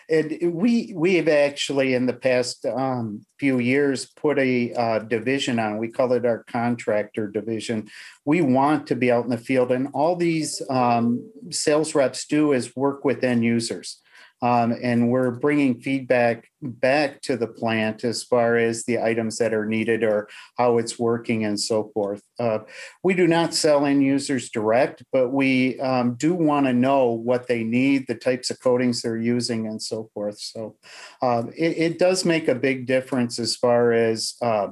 And 0.09 0.53
we 0.53 0.93
we 0.95 1.15
have 1.15 1.27
actually 1.27 1.95
in 1.95 2.05
the 2.05 2.13
past 2.13 2.65
um, 2.67 3.25
few 3.39 3.57
years 3.57 4.05
put 4.05 4.37
a 4.37 4.71
uh, 4.73 4.99
division 4.99 5.57
on 5.57 5.79
we 5.79 5.87
call 5.87 6.13
it 6.13 6.25
our 6.25 6.43
contractor 6.43 7.27
division. 7.27 7.87
We 8.25 8.41
want 8.41 8.85
to 8.87 8.95
be 8.95 9.11
out 9.11 9.23
in 9.23 9.31
the 9.31 9.37
field 9.37 9.71
and 9.71 9.87
all 9.93 10.15
these 10.15 10.61
um, 10.69 11.31
sales 11.49 11.95
reps 11.95 12.27
do 12.27 12.51
is 12.51 12.75
work 12.75 13.03
with 13.03 13.23
end 13.23 13.43
users 13.43 14.02
um, 14.43 14.75
and 14.83 15.09
we're 15.09 15.31
bringing 15.31 15.79
feedback 15.79 16.49
back 16.61 17.21
to 17.21 17.37
the 17.37 17.47
plant 17.47 18.03
as 18.03 18.23
far 18.23 18.57
as 18.57 18.83
the 18.83 18.99
items 18.99 19.37
that 19.37 19.53
are 19.53 19.65
needed 19.65 20.03
or 20.03 20.27
how 20.57 20.77
it's 20.77 20.99
working 20.99 21.45
and 21.45 21.57
so 21.57 21.89
forth. 21.93 22.21
Uh, 22.37 22.59
we 23.05 23.13
do 23.13 23.25
not 23.25 23.53
sell 23.53 23.85
end 23.85 24.03
users 24.03 24.49
direct, 24.49 25.01
but 25.13 25.29
we 25.29 25.79
um, 25.79 26.15
do 26.15 26.33
want 26.33 26.65
to 26.65 26.73
know 26.73 27.05
what 27.05 27.47
they 27.47 27.63
need, 27.63 28.05
the 28.05 28.15
types 28.15 28.49
of 28.49 28.59
coatings 28.59 29.01
they're 29.01 29.15
using, 29.15 29.65
and 29.65 29.81
so 29.81 30.09
forth. 30.13 30.37
So 30.37 30.75
uh, 31.21 31.43
it, 31.55 31.77
it, 31.77 31.99
does 31.99 32.25
make 32.25 32.49
a 32.49 32.55
big 32.55 32.85
difference 32.85 33.39
as 33.39 33.55
far 33.55 33.93
as 33.93 34.33
uh, 34.41 34.71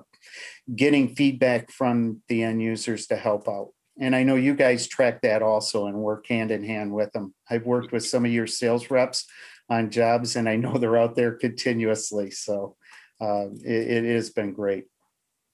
getting 0.76 1.16
feedback 1.16 1.72
from 1.72 2.22
the 2.28 2.44
end 2.44 2.62
users 2.62 3.08
to 3.08 3.16
help 3.16 3.48
out. 3.48 3.70
And 4.02 4.16
I 4.16 4.24
know 4.24 4.36
you 4.36 4.54
guys 4.54 4.88
track 4.88 5.22
that 5.22 5.42
also 5.42 5.86
and 5.86 5.98
work 5.98 6.28
hand 6.28 6.52
in 6.52 6.64
hand 6.66 6.92
with 6.92 7.14
them. 7.14 7.34
I've 7.50 7.66
worked 7.66 7.94
with 7.94 8.06
some 8.06 8.26
of 8.26 8.32
your 8.32 8.48
sales 8.48 8.90
reps 8.90 9.26
on 9.72 9.90
jobs, 9.90 10.36
and 10.36 10.50
I 10.50 10.58
know 10.58 10.78
they're 10.78 10.98
out 10.98 11.16
there 11.16 11.32
continuously. 11.32 12.30
So 12.30 12.76
uh, 13.22 13.48
it, 13.64 14.04
it 14.04 14.16
has 14.16 14.30
been 14.30 14.52
great. 14.52 14.86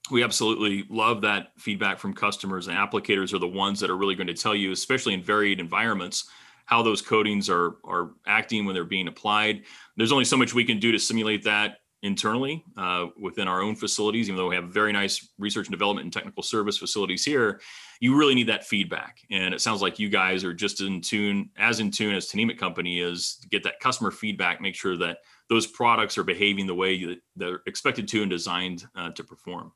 We 0.09 0.23
absolutely 0.23 0.85
love 0.89 1.21
that 1.21 1.49
feedback 1.59 1.99
from 1.99 2.13
customers 2.13 2.67
and 2.67 2.75
applicators 2.75 3.33
are 3.33 3.39
the 3.39 3.47
ones 3.47 3.79
that 3.79 3.91
are 3.91 3.97
really 3.97 4.15
going 4.15 4.27
to 4.27 4.33
tell 4.33 4.55
you, 4.55 4.71
especially 4.71 5.13
in 5.13 5.21
varied 5.21 5.59
environments, 5.59 6.29
how 6.65 6.81
those 6.81 7.01
coatings 7.01 7.49
are 7.49 7.75
are 7.83 8.11
acting 8.25 8.65
when 8.65 8.73
they're 8.73 8.85
being 8.85 9.07
applied. 9.07 9.63
There's 9.97 10.11
only 10.11 10.25
so 10.25 10.37
much 10.37 10.53
we 10.53 10.65
can 10.65 10.79
do 10.79 10.91
to 10.91 10.99
simulate 10.99 11.43
that 11.43 11.77
internally 12.03 12.63
uh, 12.77 13.07
within 13.19 13.47
our 13.47 13.61
own 13.61 13.75
facilities, 13.75 14.27
even 14.27 14.37
though 14.37 14.49
we 14.49 14.55
have 14.55 14.69
very 14.69 14.93
nice 14.93 15.29
research 15.39 15.67
and 15.67 15.73
development 15.73 16.05
and 16.05 16.13
technical 16.13 16.43
service 16.43 16.77
facilities 16.77 17.25
here, 17.25 17.59
you 17.99 18.15
really 18.15 18.35
need 18.35 18.47
that 18.47 18.65
feedback. 18.65 19.19
And 19.31 19.53
it 19.53 19.61
sounds 19.61 19.81
like 19.81 19.97
you 19.97 20.09
guys 20.09 20.43
are 20.43 20.53
just 20.53 20.81
in 20.81 21.01
tune, 21.01 21.49
as 21.57 21.79
in 21.79 21.89
tune 21.89 22.15
as 22.15 22.29
Tnemec 22.29 22.57
Company 22.57 22.99
is 22.99 23.37
to 23.41 23.49
get 23.49 23.63
that 23.63 23.79
customer 23.79 24.11
feedback, 24.11 24.61
make 24.61 24.75
sure 24.75 24.95
that 24.97 25.19
those 25.49 25.65
products 25.65 26.17
are 26.17 26.23
behaving 26.23 26.67
the 26.67 26.75
way 26.75 27.03
that 27.05 27.19
they're 27.35 27.61
expected 27.65 28.07
to 28.09 28.21
and 28.21 28.29
designed 28.29 28.85
uh, 28.95 29.09
to 29.11 29.23
perform. 29.23 29.71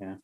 Yeah. 0.00 0.16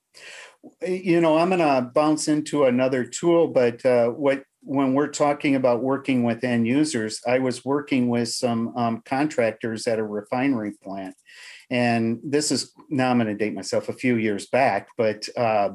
You 0.86 1.20
know, 1.20 1.38
I'm 1.38 1.48
going 1.48 1.60
to 1.60 1.90
bounce 1.94 2.28
into 2.28 2.64
another 2.64 3.04
tool, 3.04 3.48
but 3.48 3.84
uh, 3.86 4.08
what 4.08 4.44
when 4.62 4.94
we're 4.94 5.08
talking 5.08 5.54
about 5.54 5.82
working 5.82 6.22
with 6.22 6.44
end 6.44 6.66
users, 6.66 7.20
I 7.26 7.38
was 7.38 7.64
working 7.64 8.08
with 8.08 8.28
some 8.28 8.76
um, 8.76 9.02
contractors 9.04 9.86
at 9.86 9.98
a 9.98 10.04
refinery 10.04 10.72
plant. 10.82 11.14
And 11.70 12.18
this 12.24 12.50
is 12.50 12.72
now 12.88 13.10
I'm 13.10 13.18
going 13.18 13.28
to 13.28 13.34
date 13.34 13.54
myself 13.54 13.88
a 13.88 13.94
few 13.94 14.16
years 14.16 14.46
back, 14.46 14.88
but 14.98 15.28
uh, 15.36 15.70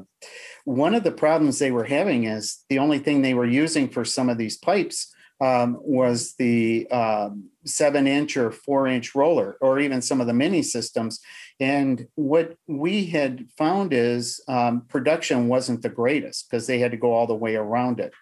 one 0.64 0.94
of 0.94 1.04
the 1.04 1.12
problems 1.12 1.58
they 1.58 1.70
were 1.70 1.84
having 1.84 2.24
is 2.24 2.64
the 2.68 2.78
only 2.78 2.98
thing 2.98 3.22
they 3.22 3.34
were 3.34 3.46
using 3.46 3.88
for 3.88 4.04
some 4.04 4.28
of 4.28 4.36
these 4.36 4.58
pipes 4.58 5.12
um, 5.40 5.78
was 5.80 6.34
the 6.38 6.88
um, 6.90 7.50
seven 7.64 8.06
inch 8.06 8.36
or 8.36 8.50
four 8.50 8.86
inch 8.86 9.14
roller, 9.14 9.56
or 9.60 9.78
even 9.78 10.00
some 10.00 10.20
of 10.20 10.26
the 10.26 10.32
mini 10.32 10.62
systems. 10.62 11.20
And 11.60 12.06
what 12.14 12.56
we 12.66 13.06
had 13.06 13.46
found 13.56 13.92
is 13.92 14.42
um, 14.48 14.82
production 14.88 15.48
wasn't 15.48 15.82
the 15.82 15.88
greatest 15.88 16.48
because 16.48 16.66
they 16.66 16.78
had 16.78 16.90
to 16.92 16.96
go 16.96 17.12
all 17.12 17.26
the 17.26 17.34
way 17.34 17.56
around 17.56 18.00
it 18.00 18.12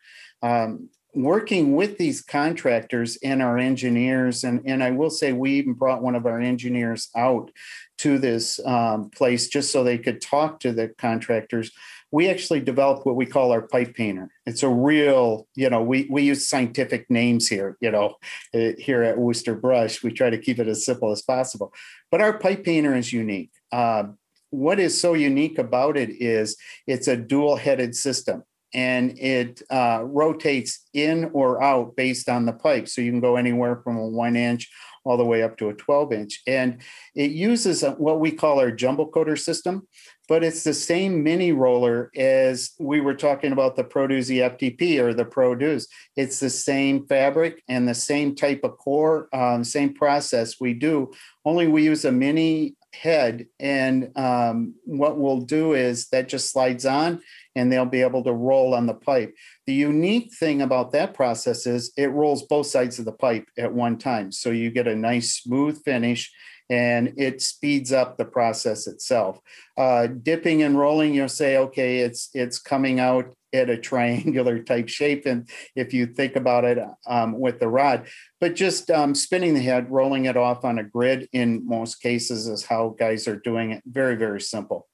um, 0.45 0.91
working 1.15 1.75
with 1.75 1.97
these 1.97 2.21
contractors 2.21 3.17
and 3.23 3.41
our 3.41 3.57
engineers, 3.57 4.45
and, 4.45 4.61
and 4.67 4.83
I 4.83 4.91
will 4.91 5.11
say 5.11 5.33
we 5.33 5.53
even 5.53 5.73
brought 5.73 6.03
one 6.03 6.15
of 6.15 6.27
our 6.27 6.41
engineers 6.41 7.09
out 7.17 7.51
to 7.99 8.19
this 8.19 8.61
um, 8.67 9.11
place 9.11 9.49
just 9.49 9.73
so 9.73 9.83
they 9.83 9.97
could 9.97 10.21
talk 10.21 10.61
to 10.61 10.73
the 10.73 10.89
contractors. 10.99 11.71
We 12.11 12.29
actually 12.29 12.61
developed 12.61 13.07
what 13.07 13.17
we 13.17 13.27
call 13.27 13.53
our 13.53 13.63
pipe 13.63 13.95
painter. 13.95 14.31
It's 14.45 14.63
a 14.63 14.69
real, 14.69 15.49
you 15.55 15.71
know, 15.71 15.83
we, 15.83 16.07
we 16.11 16.23
use 16.23 16.47
scientific 16.49 17.11
names 17.11 17.49
here, 17.49 17.79
you 17.81 17.91
know, 17.91 18.17
uh, 18.53 18.73
here 18.79 19.03
at 19.03 19.19
Wooster 19.19 19.55
Brush. 19.55 20.03
We 20.03 20.13
try 20.13 20.31
to 20.31 20.39
keep 20.39 20.59
it 20.59 20.69
as 20.69 20.85
simple 20.85 21.11
as 21.11 21.23
possible. 21.23 21.73
But 22.11 22.21
our 22.21 22.39
pipe 22.39 22.65
painter 22.65 22.95
is 22.95 23.13
unique. 23.13 23.51
Uh, 23.73 24.05
what 24.51 24.79
is 24.79 25.01
so 25.01 25.15
unique 25.15 25.59
about 25.59 25.97
it 25.97 26.11
is 26.11 26.57
it's 26.87 27.09
a 27.09 27.17
dual 27.17 27.57
headed 27.57 27.97
system 27.97 28.45
and 28.75 29.19
it 29.19 29.63
uh, 29.71 30.03
rotates 30.05 30.87
in 30.93 31.31
or 31.33 31.63
out 31.63 31.97
based 31.97 32.29
on 32.29 32.45
the 32.45 32.53
pipe. 32.53 32.89
So 32.89 33.01
you 33.01 33.11
can 33.11 33.21
go 33.21 33.37
anywhere 33.37 33.81
from 33.83 33.97
a 33.97 34.07
one 34.07 34.37
inch 34.37 34.69
all 35.05 35.17
the 35.17 35.25
way 35.25 35.43
up 35.43 35.57
to 35.59 35.69
a 35.69 35.75
12 35.75 36.13
inch. 36.13 36.43
And 36.47 36.81
it 37.15 37.31
uses 37.31 37.83
what 37.83 38.21
we 38.21 38.33
call 38.33 38.59
our 38.59 38.71
Jumbo-Koter 38.71 39.37
system, 39.37 39.87
but 40.29 40.43
it's 40.43 40.65
the 40.65 40.73
same 40.73 41.23
mini 41.23 41.53
roller 41.53 42.11
as 42.17 42.71
we 42.81 43.01
were 43.01 43.15
talking 43.15 43.53
about 43.53 43.77
the 43.77 43.85
Pro/Doo-Z 43.85 44.35
FTP 44.35 44.99
or 44.99 45.13
the 45.13 45.27
Pro/Doo-Z. 45.27 45.87
It's 46.17 46.41
the 46.41 46.49
same 46.49 47.07
fabric 47.07 47.63
and 47.69 47.87
the 47.87 47.95
same 47.95 48.35
type 48.35 48.61
of 48.65 48.79
core, 48.79 49.29
um, 49.35 49.63
same 49.63 49.93
process 49.93 50.59
we 50.59 50.73
do, 50.73 51.13
only 51.45 51.67
we 51.67 51.85
use 51.85 52.07
a 52.07 52.13
mini 52.13 52.75
head. 52.95 53.47
And 53.59 54.17
um, 54.17 54.75
what 54.85 55.19
we'll 55.19 55.41
do 55.41 55.75
is 55.75 56.09
that 56.09 56.29
just 56.29 56.53
slides 56.53 56.87
on 56.87 57.21
and 57.55 57.71
they'll 57.71 57.85
be 57.85 58.03
able 58.03 58.25
to 58.25 58.33
roll 58.33 58.75
on 58.75 58.87
the 58.87 58.95
pipe. 58.95 59.35
The 59.67 59.75
unique 59.75 60.33
thing 60.35 60.63
about 60.63 60.93
that 60.93 61.15
process 61.15 61.67
is 61.67 61.93
it 61.97 62.11
rolls 62.11 62.43
both 62.43 62.67
sides 62.67 62.99
of 62.99 63.05
the 63.05 63.13
pipe 63.13 63.49
at 63.59 63.73
one 63.73 63.99
time. 63.99 64.33
So 64.33 64.51
you 64.51 64.71
get 64.71 64.89
a 64.89 64.97
nice 64.97 65.37
smooth 65.37 65.83
finish 65.85 66.33
and 66.71 67.13
it 67.17 67.43
speeds 67.43 67.93
up 67.93 68.17
the 68.17 68.25
process 68.25 68.87
itself. 68.87 69.39
Uh, 69.77 70.07
dipping 70.07 70.63
and 70.63 70.79
rolling, 70.79 71.15
you'll 71.15 71.29
say, 71.29 71.59
okay, 71.59 71.99
it's 71.99 72.31
it's 72.33 72.59
coming 72.59 73.01
out 73.01 73.35
at 73.55 73.71
a 73.71 73.79
triangular 73.79 74.59
type 74.63 74.89
shape, 74.89 75.25
and 75.25 75.49
if 75.75 75.95
you 75.95 76.07
think 76.07 76.37
about 76.37 76.65
it 76.65 76.79
um, 77.07 77.39
with 77.39 77.61
the 77.61 77.69
rod, 77.69 78.07
but 78.41 78.55
just 78.55 78.91
um, 78.91 79.15
spinning 79.15 79.55
the 79.55 79.63
head, 79.63 79.91
rolling 79.91 80.27
it 80.27 80.37
off 80.37 80.65
on 80.65 80.79
a 80.79 80.85
grid 80.85 81.29
in 81.33 81.67
most 81.67 82.03
cases 82.03 82.49
is 82.49 82.65
how 82.65 82.95
guys 82.99 83.27
are 83.27 83.41
doing 83.41 83.71
it. 83.71 83.83
Very 83.87 84.17
very 84.17 84.41
simple. 84.41 84.89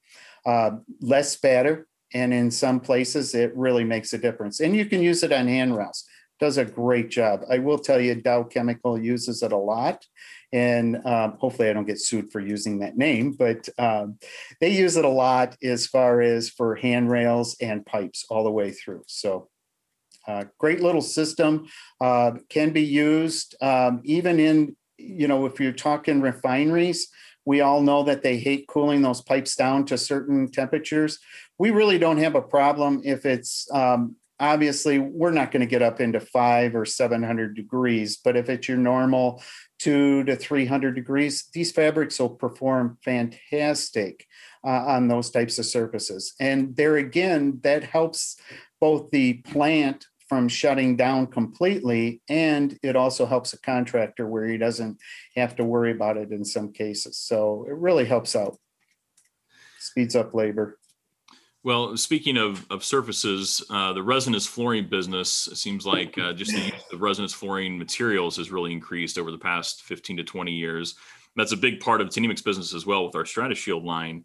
Uh, 0.47 0.71
less 1.01 1.33
spatter, 1.33 1.87
and 2.13 2.33
in 2.33 2.51
some 2.51 2.81
places 2.81 3.35
it 3.35 3.57
really 3.57 3.85
makes 3.85 4.13
a 4.13 4.19
difference 4.19 4.61
and 4.61 4.75
you 4.77 4.85
can 4.85 5.03
use 5.03 5.23
it 5.23 5.33
on 5.33 5.47
handrails 5.47 6.05
does 6.41 6.59
a 6.59 6.65
great 6.65 7.11
job. 7.11 7.43
I 7.51 7.59
will 7.59 7.79
tell 7.79 8.01
you 8.01 8.15
dow 8.15 8.43
chemical 8.43 8.99
uses 8.99 9.43
it 9.43 9.53
a 9.53 9.57
lot 9.57 10.05
and 10.53 10.97
um, 11.07 11.37
hopefully 11.39 11.69
i 11.69 11.73
don't 11.73 11.87
get 11.87 12.01
sued 12.01 12.33
for 12.33 12.41
using 12.41 12.81
that 12.81 12.97
name 12.97 13.33
but 13.33 13.69
um, 13.79 14.19
they 14.61 14.71
use 14.71 14.97
it 14.97 15.05
a 15.05 15.09
lot 15.09 15.57
as 15.63 15.87
far 15.87 16.21
as 16.21 16.49
for 16.49 16.75
handrails 16.75 17.57
and 17.61 17.87
pipes 17.87 18.25
all 18.31 18.45
the 18.45 18.51
way 18.51 18.71
through. 18.71 19.03
So 19.07 19.49
uh, 20.29 20.45
great 20.59 20.81
little 20.81 21.01
system 21.01 21.67
uh, 22.01 22.33
can 22.49 22.73
be 22.73 22.85
used 22.85 23.57
um, 23.63 24.01
even 24.05 24.39
in 24.39 24.77
you 24.99 25.29
know 25.29 25.47
if 25.47 25.59
you're 25.61 25.73
talking 25.73 26.21
refineries 26.21 27.09
we 27.47 27.63
all 27.63 27.81
know 27.81 28.03
that 28.03 28.23
they 28.23 28.37
hate 28.37 28.69
cooling 28.69 29.03
those 29.03 29.23
pipes 29.23 29.57
down 29.57 29.87
to 29.87 29.97
certain 29.97 30.51
temperatures. 30.51 31.19
We 31.59 31.71
really 31.71 31.99
don't 31.99 32.19
have 32.19 32.35
a 32.35 32.43
problem 32.43 33.01
if 33.03 33.25
it's 33.25 33.67
um, 33.73 34.17
obviously 34.41 34.99
we're 34.99 35.31
not 35.31 35.53
going 35.53 35.61
to 35.61 35.67
get 35.67 35.83
up 35.83 36.01
into 36.01 36.19
five 36.19 36.75
or 36.75 36.87
700 36.87 37.55
degrees, 37.55 38.17
but 38.17 38.37
if 38.37 38.49
it's 38.49 38.69
your 38.69 38.79
normal 38.79 39.43
two 39.79 40.25
to 40.25 40.35
300 40.35 40.95
degrees, 40.95 41.49
these 41.53 41.71
fabrics 41.71 42.19
will 42.19 42.31
perform 42.31 42.99
fantastic 43.05 44.27
uh, 44.65 44.69
on 44.71 45.09
those 45.09 45.31
types 45.31 45.59
of 45.59 45.67
surfaces. 45.67 46.35
And 46.41 46.75
there 46.77 46.97
again, 46.97 47.61
that 47.63 47.85
helps 47.85 48.37
both 48.81 49.11
the 49.11 49.35
plant 49.35 50.07
from 50.29 50.49
shutting 50.49 50.97
down 50.97 51.27
completely 51.27 52.23
and 52.29 52.79
it 52.85 52.95
also 52.95 53.27
helps 53.27 53.53
a 53.53 53.61
contractor 53.61 54.29
where 54.29 54.47
he 54.47 54.57
doesn't 54.57 54.97
have 55.35 55.57
to 55.57 55.65
worry 55.65 55.91
about 55.91 56.17
it 56.17 56.31
in 56.31 56.45
some 56.45 56.73
cases. 56.73 57.19
So 57.19 57.67
it 57.69 57.75
really 57.75 58.05
helps 58.05 58.37
out, 58.37 58.57
speeds 59.81 60.15
up 60.15 60.33
labor. 60.33 60.79
Well, 61.63 61.97
speaking 61.99 62.39
of, 62.39 62.67
of 62.71 62.83
surfaces, 62.83 63.63
uh, 63.69 63.93
the 63.93 64.03
resinous 64.03 64.47
flooring 64.47 64.89
business 64.89 65.49
seems 65.53 65.85
like 65.85 66.17
uh, 66.17 66.33
just 66.33 66.53
the 66.53 66.73
of 66.93 67.03
resinous 67.03 67.35
flooring 67.35 67.77
materials 67.77 68.39
has 68.39 68.51
really 68.51 68.73
increased 68.73 69.19
over 69.19 69.31
the 69.31 69.39
past 69.39 69.83
15 69.83 70.17
to 70.19 70.25
20 70.25 70.53
years. 70.53 70.95
That's 71.37 71.53
a 71.53 71.59
big 71.59 71.81
part 71.81 72.01
of 72.01 72.09
Tnemec's 72.09 72.41
business 72.41 72.73
as 72.75 72.87
well 72.87 73.05
with 73.05 73.15
our 73.15 73.25
StrataShield 73.25 73.85
line. 73.85 74.25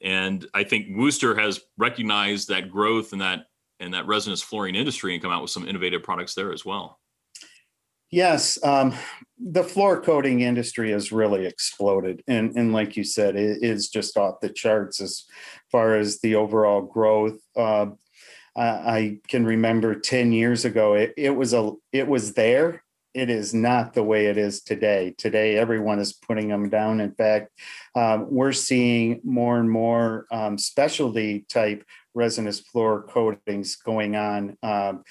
And 0.00 0.46
I 0.54 0.62
think 0.62 0.86
Wooster 0.90 1.34
has 1.34 1.60
recognized 1.76 2.48
that 2.48 2.70
growth 2.70 3.12
in 3.12 3.18
that 3.18 3.46
in 3.78 3.90
that 3.90 4.06
resinous 4.06 4.42
flooring 4.42 4.74
industry 4.74 5.12
and 5.12 5.22
come 5.22 5.32
out 5.32 5.42
with 5.42 5.50
some 5.50 5.68
innovative 5.68 6.02
products 6.02 6.34
there 6.34 6.52
as 6.52 6.64
well. 6.64 6.98
Yes, 8.10 8.62
um, 8.62 8.94
the 9.38 9.64
floor 9.64 10.00
coating 10.00 10.40
industry 10.40 10.92
has 10.92 11.12
really 11.12 11.46
exploded, 11.46 12.22
and 12.28 12.56
and 12.56 12.72
like 12.72 12.96
you 12.96 13.04
said, 13.04 13.36
it 13.36 13.62
is 13.62 13.88
just 13.88 14.16
off 14.16 14.40
the 14.40 14.48
charts 14.48 15.00
as 15.00 15.24
far 15.72 15.96
as 15.96 16.20
the 16.20 16.36
overall 16.36 16.82
growth. 16.82 17.38
Uh, 17.56 17.86
I 18.56 19.18
can 19.28 19.44
remember 19.44 19.94
ten 19.94 20.32
years 20.32 20.64
ago, 20.64 20.94
it, 20.94 21.12
it 21.16 21.30
was 21.30 21.52
a 21.52 21.72
it 21.92 22.08
was 22.08 22.34
there. 22.34 22.82
It 23.12 23.30
is 23.30 23.54
not 23.54 23.94
the 23.94 24.02
way 24.02 24.26
it 24.26 24.36
is 24.36 24.62
today. 24.62 25.14
Today, 25.16 25.56
everyone 25.56 25.98
is 25.98 26.12
putting 26.12 26.48
them 26.48 26.68
down. 26.68 27.00
In 27.00 27.12
fact, 27.12 27.50
um, 27.94 28.26
we're 28.30 28.52
seeing 28.52 29.20
more 29.24 29.58
and 29.58 29.70
more 29.70 30.26
um, 30.30 30.58
specialty 30.58 31.46
type 31.48 31.84
resinous 32.14 32.60
floor 32.60 33.02
coatings 33.02 33.76
going 33.76 34.16
on. 34.16 34.56
Um, 34.62 35.02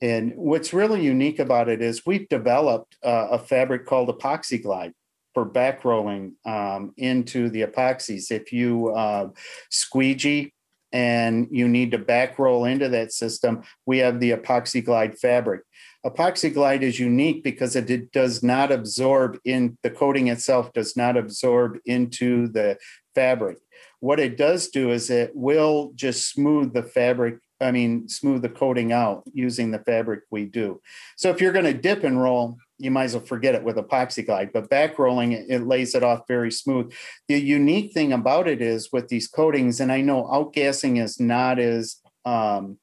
and 0.00 0.32
what's 0.36 0.72
really 0.72 1.02
unique 1.02 1.38
about 1.38 1.68
it 1.68 1.82
is 1.82 2.06
we've 2.06 2.28
developed 2.28 2.96
uh, 3.04 3.28
a 3.32 3.38
fabric 3.38 3.84
called 3.84 4.08
epoxy 4.08 4.62
glide 4.62 4.92
for 5.34 5.44
back 5.44 5.84
rolling 5.84 6.34
um, 6.46 6.92
into 6.96 7.48
the 7.48 7.62
epoxies. 7.62 8.30
If 8.30 8.52
you 8.52 8.88
uh, 8.90 9.28
squeegee 9.70 10.52
and 10.92 11.48
you 11.50 11.68
need 11.68 11.90
to 11.90 11.98
back 11.98 12.38
roll 12.38 12.64
into 12.64 12.88
that 12.90 13.12
system, 13.12 13.62
we 13.86 13.98
have 13.98 14.20
the 14.20 14.30
epoxy 14.30 14.84
glide 14.84 15.18
fabric. 15.18 15.62
Epoxy 16.06 16.54
glide 16.54 16.84
is 16.84 17.00
unique 17.00 17.42
because 17.42 17.74
it, 17.74 17.90
it 17.90 18.12
does 18.12 18.42
not 18.42 18.70
absorb 18.70 19.38
in 19.44 19.76
the 19.82 19.90
coating 19.90 20.28
itself 20.28 20.72
does 20.72 20.96
not 20.96 21.16
absorb 21.16 21.78
into 21.86 22.46
the 22.48 22.78
fabric. 23.16 23.58
What 23.98 24.20
it 24.20 24.36
does 24.36 24.68
do 24.68 24.90
is 24.90 25.10
it 25.10 25.32
will 25.34 25.90
just 25.96 26.30
smooth 26.30 26.72
the 26.72 26.84
fabric 26.84 27.40
I 27.60 27.72
mean, 27.72 28.08
smooth 28.08 28.42
the 28.42 28.48
coating 28.48 28.92
out 28.92 29.24
using 29.32 29.70
the 29.70 29.80
fabric 29.80 30.20
we 30.30 30.44
do. 30.44 30.80
So 31.16 31.30
if 31.30 31.40
you're 31.40 31.52
going 31.52 31.64
to 31.64 31.74
dip 31.74 32.04
and 32.04 32.20
roll, 32.20 32.58
you 32.78 32.90
might 32.90 33.04
as 33.04 33.14
well 33.14 33.24
forget 33.24 33.54
it 33.54 33.64
with 33.64 33.76
epoxy 33.76 34.24
glide. 34.24 34.52
But 34.52 34.70
back 34.70 34.98
rolling, 34.98 35.32
it, 35.32 35.66
lays 35.66 35.94
it 35.94 36.04
off 36.04 36.28
very 36.28 36.52
smooth. 36.52 36.92
The 37.26 37.40
unique 37.40 37.92
thing 37.92 38.12
about 38.12 38.46
it 38.46 38.62
is 38.62 38.90
with 38.92 39.08
these 39.08 39.26
coatings, 39.26 39.80
and 39.80 39.90
I 39.90 40.00
know 40.00 40.24
outgassing 40.24 41.02
is 41.02 41.18
not 41.18 41.58
as 41.58 41.96
um, 42.24 42.78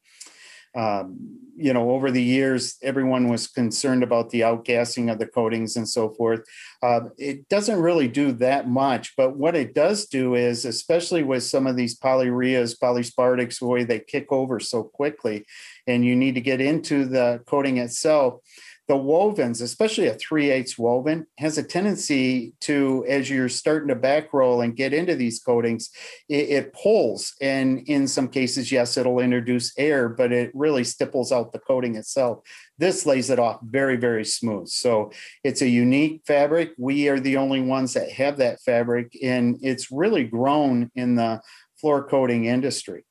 um, 0.75 1.39
you 1.57 1.73
know, 1.73 1.91
over 1.91 2.11
the 2.11 2.21
years, 2.21 2.77
everyone 2.81 3.29
was 3.29 3.47
concerned 3.47 4.03
about 4.03 4.29
the 4.29 4.41
outgassing 4.41 5.09
of 5.09 5.19
the 5.19 5.25
coatings 5.25 5.77
and 5.77 5.87
so 5.87 6.09
forth. 6.09 6.41
Uh, 6.83 7.01
it 7.17 7.47
doesn't 7.47 7.79
really 7.79 8.09
do 8.09 8.33
that 8.33 8.67
much, 8.67 9.13
but 9.15 9.37
what 9.37 9.55
it 9.55 9.73
does 9.73 10.05
do 10.07 10.35
is, 10.35 10.65
especially 10.65 11.23
with 11.23 11.43
some 11.43 11.65
of 11.65 11.77
these 11.77 11.97
polyureas, 11.97 12.77
polyaspartics, 12.77 13.59
the 13.59 13.67
way 13.67 13.85
they 13.85 13.99
kick 13.99 14.27
over 14.31 14.59
so 14.59 14.83
quickly, 14.83 15.45
and 15.87 16.03
you 16.03 16.15
need 16.15 16.35
to 16.35 16.41
get 16.41 16.59
into 16.59 17.05
the 17.05 17.41
coating 17.45 17.77
itself 17.77 18.41
the 18.87 18.95
wovens, 18.95 19.61
especially 19.61 20.07
a 20.07 20.13
3 20.13 20.51
8 20.51 20.75
woven, 20.77 21.25
has 21.39 21.57
a 21.57 21.63
tendency 21.63 22.53
to, 22.61 23.03
as 23.07 23.29
you're 23.29 23.49
starting 23.49 23.87
to 23.87 23.95
back 23.95 24.31
roll 24.31 24.61
and 24.61 24.75
get 24.75 24.93
into 24.93 25.15
these 25.15 25.39
coatings, 25.39 25.89
it, 26.29 26.49
it, 26.49 26.73
pulls. 26.73 27.33
And 27.41 27.79
in 27.87 28.07
some 28.07 28.27
cases, 28.27 28.71
yes, 28.71 28.97
it'll 28.97 29.19
introduce 29.19 29.73
air, 29.77 30.07
but 30.07 30.31
it 30.31 30.51
really 30.53 30.83
stipples 30.83 31.31
out 31.31 31.51
the 31.51 31.59
coating 31.59 31.95
itself. 31.95 32.39
This 32.77 33.05
lays 33.05 33.29
it 33.29 33.39
off 33.39 33.59
very, 33.63 33.95
very 33.95 34.25
smooth. 34.25 34.67
So 34.67 35.11
it's 35.43 35.61
a 35.61 35.69
unique 35.69 36.21
fabric. 36.27 36.71
We 36.77 37.09
are 37.09 37.19
the 37.19 37.37
only 37.37 37.61
ones 37.61 37.93
that 37.93 38.11
have 38.11 38.37
that 38.37 38.61
fabric, 38.61 39.17
and 39.23 39.57
it's 39.61 39.91
really 39.91 40.25
grown 40.25 40.91
in 40.95 41.15
the 41.15 41.41
floor 41.79 42.07
coating 42.07 42.45
industry. 42.45 43.03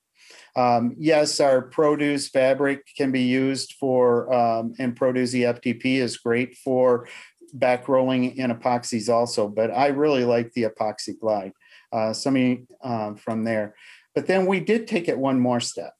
Um, 0.56 0.94
yes, 0.98 1.40
our 1.40 1.62
Pro/Doo-Z 1.62 2.30
fabric 2.32 2.86
can 2.96 3.10
be 3.10 3.22
used 3.22 3.74
for, 3.80 4.32
um, 4.32 4.74
and 4.78 4.96
Pro/Doo-Z 4.96 5.40
FTP 5.40 5.96
is 5.96 6.16
great 6.16 6.56
for 6.56 7.08
back 7.52 7.88
rolling 7.88 8.36
in 8.36 8.50
epoxies 8.50 9.12
also, 9.12 9.48
but 9.48 9.70
I 9.70 9.88
really 9.88 10.24
like 10.24 10.52
the 10.52 10.64
epoxy 10.64 11.18
glide. 11.18 11.52
Uh, 11.94 12.12
somebody 12.12 12.66
uh, 12.82 13.14
from 13.14 13.44
there. 13.44 13.76
But 14.16 14.26
then 14.26 14.46
we 14.46 14.58
did 14.58 14.88
take 14.88 15.06
it 15.06 15.16
one 15.16 15.38
more 15.38 15.60
step. 15.60 15.92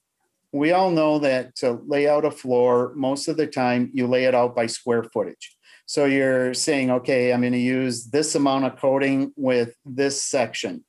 We 0.51 0.73
all 0.73 0.91
know 0.91 1.21
that 1.21 1.55
to 1.57 1.81
lay 1.87 2.09
out 2.09 2.25
a 2.25 2.33
floor, 2.33 2.93
most 2.97 3.29
of 3.29 3.37
the 3.37 3.47
time 3.47 3.93
you 3.95 4.09
lay 4.09 4.25
it 4.25 4.35
out 4.35 4.57
by 4.57 4.67
square 4.67 5.05
footage. 5.05 5.57
So 5.87 6.07
you're 6.07 6.53
saying, 6.53 6.91
okay, 6.91 7.33
I'm 7.33 7.43
going 7.43 7.53
to 7.53 7.59
use 7.59 8.07
this 8.07 8.35
amount 8.35 8.65
of 8.65 8.77
coating 8.77 9.33
with 9.37 9.77
this 9.87 10.21
section 10.21 10.85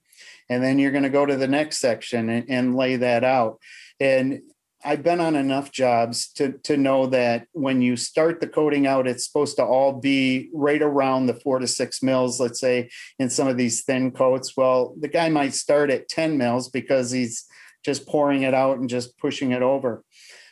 and 0.49 0.63
then 0.63 0.79
you're 0.79 0.91
going 0.91 1.03
to 1.03 1.09
go 1.09 1.25
to 1.25 1.35
the 1.35 1.47
next 1.47 1.77
section 1.77 2.29
and, 2.29 2.49
and 2.49 2.75
lay 2.75 2.95
that 2.95 3.23
out 3.23 3.59
and 3.99 4.41
I've 4.85 5.01
been 5.01 5.19
on 5.19 5.35
enough 5.35 5.71
jobs 5.71 6.31
to 6.33 6.59
to 6.63 6.77
know 6.77 7.07
that 7.07 7.47
when 7.53 7.81
you 7.81 7.95
start 7.95 8.39
the 8.39 8.47
coating 8.47 8.85
out, 8.85 9.07
it's 9.07 9.25
supposed 9.25 9.55
to 9.55 9.65
all 9.65 9.93
be 9.93 10.49
right 10.53 10.81
around 10.81 11.25
the 11.25 11.33
four 11.33 11.57
to 11.57 11.67
six 11.67 12.03
mils, 12.03 12.39
let's 12.39 12.59
say, 12.59 12.89
in 13.17 13.31
some 13.31 13.47
of 13.47 13.57
these 13.57 13.83
thin 13.83 14.11
coats. 14.11 14.55
Well, 14.55 14.95
the 14.99 15.07
guy 15.07 15.29
might 15.29 15.55
start 15.55 15.89
at 15.89 16.07
10 16.07 16.37
mils 16.37 16.69
because 16.69 17.09
he's 17.09 17.45
just 17.83 18.07
pouring 18.07 18.43
it 18.43 18.53
out 18.53 18.77
and 18.77 18.87
just 18.87 19.17
pushing 19.17 19.51
it 19.51 19.63
over. 19.63 20.03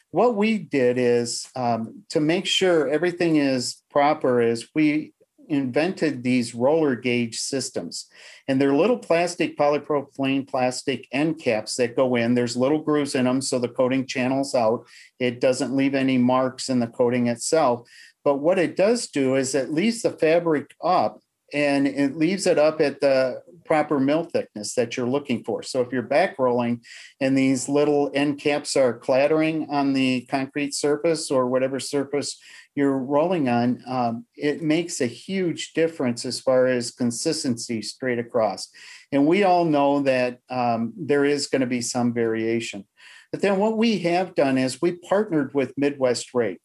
What 0.10 0.36
we 0.36 0.58
did 0.58 0.98
is 0.98 1.48
um, 1.56 2.04
to 2.10 2.20
make 2.20 2.48
sure 2.48 2.88
everything 2.88 3.36
is 3.36 3.84
proper 3.92 4.42
is 4.42 4.68
we 4.74 5.13
invented 5.50 6.24
these 6.24 6.56
roller 6.56 6.96
gauge 6.96 7.40
systems. 7.40 8.08
And 8.48 8.60
they're 8.60 8.76
little 8.76 8.98
plastic 8.98 9.58
polypropylene 9.58 10.48
plastic 10.48 11.08
end 11.12 11.40
caps 11.40 11.76
that 11.76 11.96
go 11.96 12.16
in. 12.16 12.36
There's 12.36 12.58
little 12.58 12.82
grooves 12.82 13.16
in 13.16 13.26
them 13.26 13.42
so 13.42 13.60
the 13.60 13.68
coating 13.68 14.06
channels 14.06 14.56
out. 14.56 14.86
It 15.20 15.40
doesn't 15.40 15.76
leave 15.76 15.96
any 15.96 16.18
marks 16.18 16.70
in 16.70 16.80
the 16.80 16.88
coating 16.88 17.28
itself. 17.28 17.88
But 18.24 18.38
what 18.38 18.60
it 18.60 18.76
does 18.76 19.08
do 19.08 19.36
is 19.36 19.54
it 19.54 19.72
leaves 19.72 20.02
the 20.02 20.12
fabric 20.12 20.74
up 20.84 21.20
and 21.54 21.88
it 21.88 22.16
leaves 22.16 22.48
it 22.48 22.58
up 22.58 22.82
at 22.82 23.00
the 23.00 23.44
proper 23.66 24.00
mil 24.00 24.24
thickness 24.24 24.76
that 24.76 24.96
you're 24.96 25.08
looking 25.08 25.44
for. 25.44 25.64
So 25.64 25.82
if 25.82 25.92
you're 25.92 26.02
back 26.02 26.38
rolling 26.40 26.82
and 27.20 27.38
these 27.38 27.70
little 27.70 28.12
end 28.14 28.40
caps 28.40 28.76
are 28.76 28.98
clattering 28.98 29.68
on 29.70 29.94
the 29.94 30.22
concrete 30.30 30.74
surface 30.74 31.32
or 31.32 31.48
whatever 31.48 31.80
surface 31.80 32.40
you're 32.76 32.98
rolling 32.98 33.50
on, 33.50 33.82
um, 33.86 34.26
it 34.36 34.62
makes 34.62 35.00
a 35.00 35.06
huge 35.06 35.74
difference 35.74 36.26
as 36.26 36.40
far 36.40 36.66
as 36.68 36.92
consistency 36.92 37.82
straight 37.82 38.20
across. 38.20 38.70
And 39.12 39.28
we 39.28 39.44
all 39.44 39.66
know 39.66 40.02
that 40.02 40.40
um, 40.50 40.94
there 40.98 41.26
is 41.26 41.48
going 41.48 41.62
to 41.62 41.68
be 41.68 41.82
some 41.82 42.14
variation. 42.14 42.86
But 43.32 43.42
then 43.42 43.58
what 43.58 43.78
we 43.78 44.00
have 44.00 44.36
done 44.36 44.58
is 44.58 44.82
we 44.82 44.94
partnered 44.94 45.54
with 45.54 45.78
Midwest 45.78 46.34
Rake. 46.34 46.62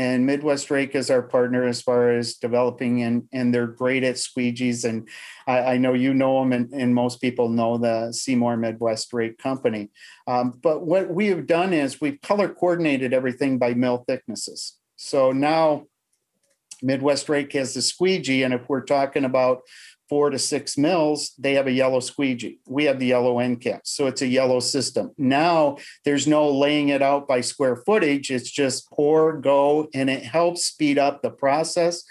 And 0.00 0.24
Midwest 0.24 0.70
Rake 0.70 0.94
is 0.94 1.10
our 1.10 1.20
partner 1.20 1.66
as 1.66 1.82
far 1.82 2.12
as 2.12 2.36
developing, 2.36 3.02
and, 3.02 3.28
and 3.34 3.52
they're 3.52 3.66
great 3.66 4.02
at 4.02 4.14
squeegees. 4.14 4.88
And 4.88 5.06
I, 5.46 5.74
I 5.74 5.76
know 5.76 5.92
you 5.92 6.14
know 6.14 6.40
them, 6.40 6.54
and, 6.54 6.72
and, 6.72 6.94
most 6.94 7.20
people 7.20 7.50
know 7.50 7.76
the 7.76 8.10
Seymour 8.10 8.56
Midwest 8.56 9.12
Rake 9.12 9.36
company. 9.36 9.90
Um, 10.26 10.58
but 10.62 10.86
what 10.86 11.10
we 11.10 11.26
have 11.26 11.46
done 11.46 11.74
is 11.74 12.00
we've 12.00 12.18
color 12.22 12.48
coordinated 12.48 13.12
everything 13.12 13.58
by 13.58 13.74
mil 13.74 14.02
thicknesses. 14.08 14.78
So 14.96 15.32
now 15.32 15.84
Midwest 16.82 17.28
Rake 17.28 17.52
has 17.52 17.74
the 17.74 17.82
squeegee, 17.82 18.42
and 18.42 18.54
if 18.54 18.70
we're 18.70 18.80
talking 18.80 19.26
about 19.26 19.60
four 20.10 20.28
to 20.28 20.38
six 20.38 20.76
mils, 20.76 21.32
they 21.38 21.54
have 21.54 21.68
a 21.68 21.72
yellow 21.72 22.00
squeegee. 22.00 22.58
We 22.66 22.84
have 22.84 22.98
the 22.98 23.06
yellow 23.06 23.38
end 23.38 23.60
caps. 23.60 23.92
So 23.92 24.08
it's 24.08 24.22
a 24.22 24.26
yellow 24.26 24.58
system. 24.58 25.12
Now 25.16 25.78
there's 26.04 26.26
no 26.26 26.50
laying 26.50 26.88
it 26.88 27.00
out 27.00 27.28
by 27.28 27.40
square 27.40 27.76
footage. 27.76 28.30
It's 28.30 28.50
just 28.50 28.90
pour, 28.90 29.38
go, 29.38 29.88
and 29.94 30.10
it 30.10 30.24
helps 30.24 30.66
speed 30.66 30.98
up 30.98 31.22
the 31.22 31.30
process. 31.30 32.02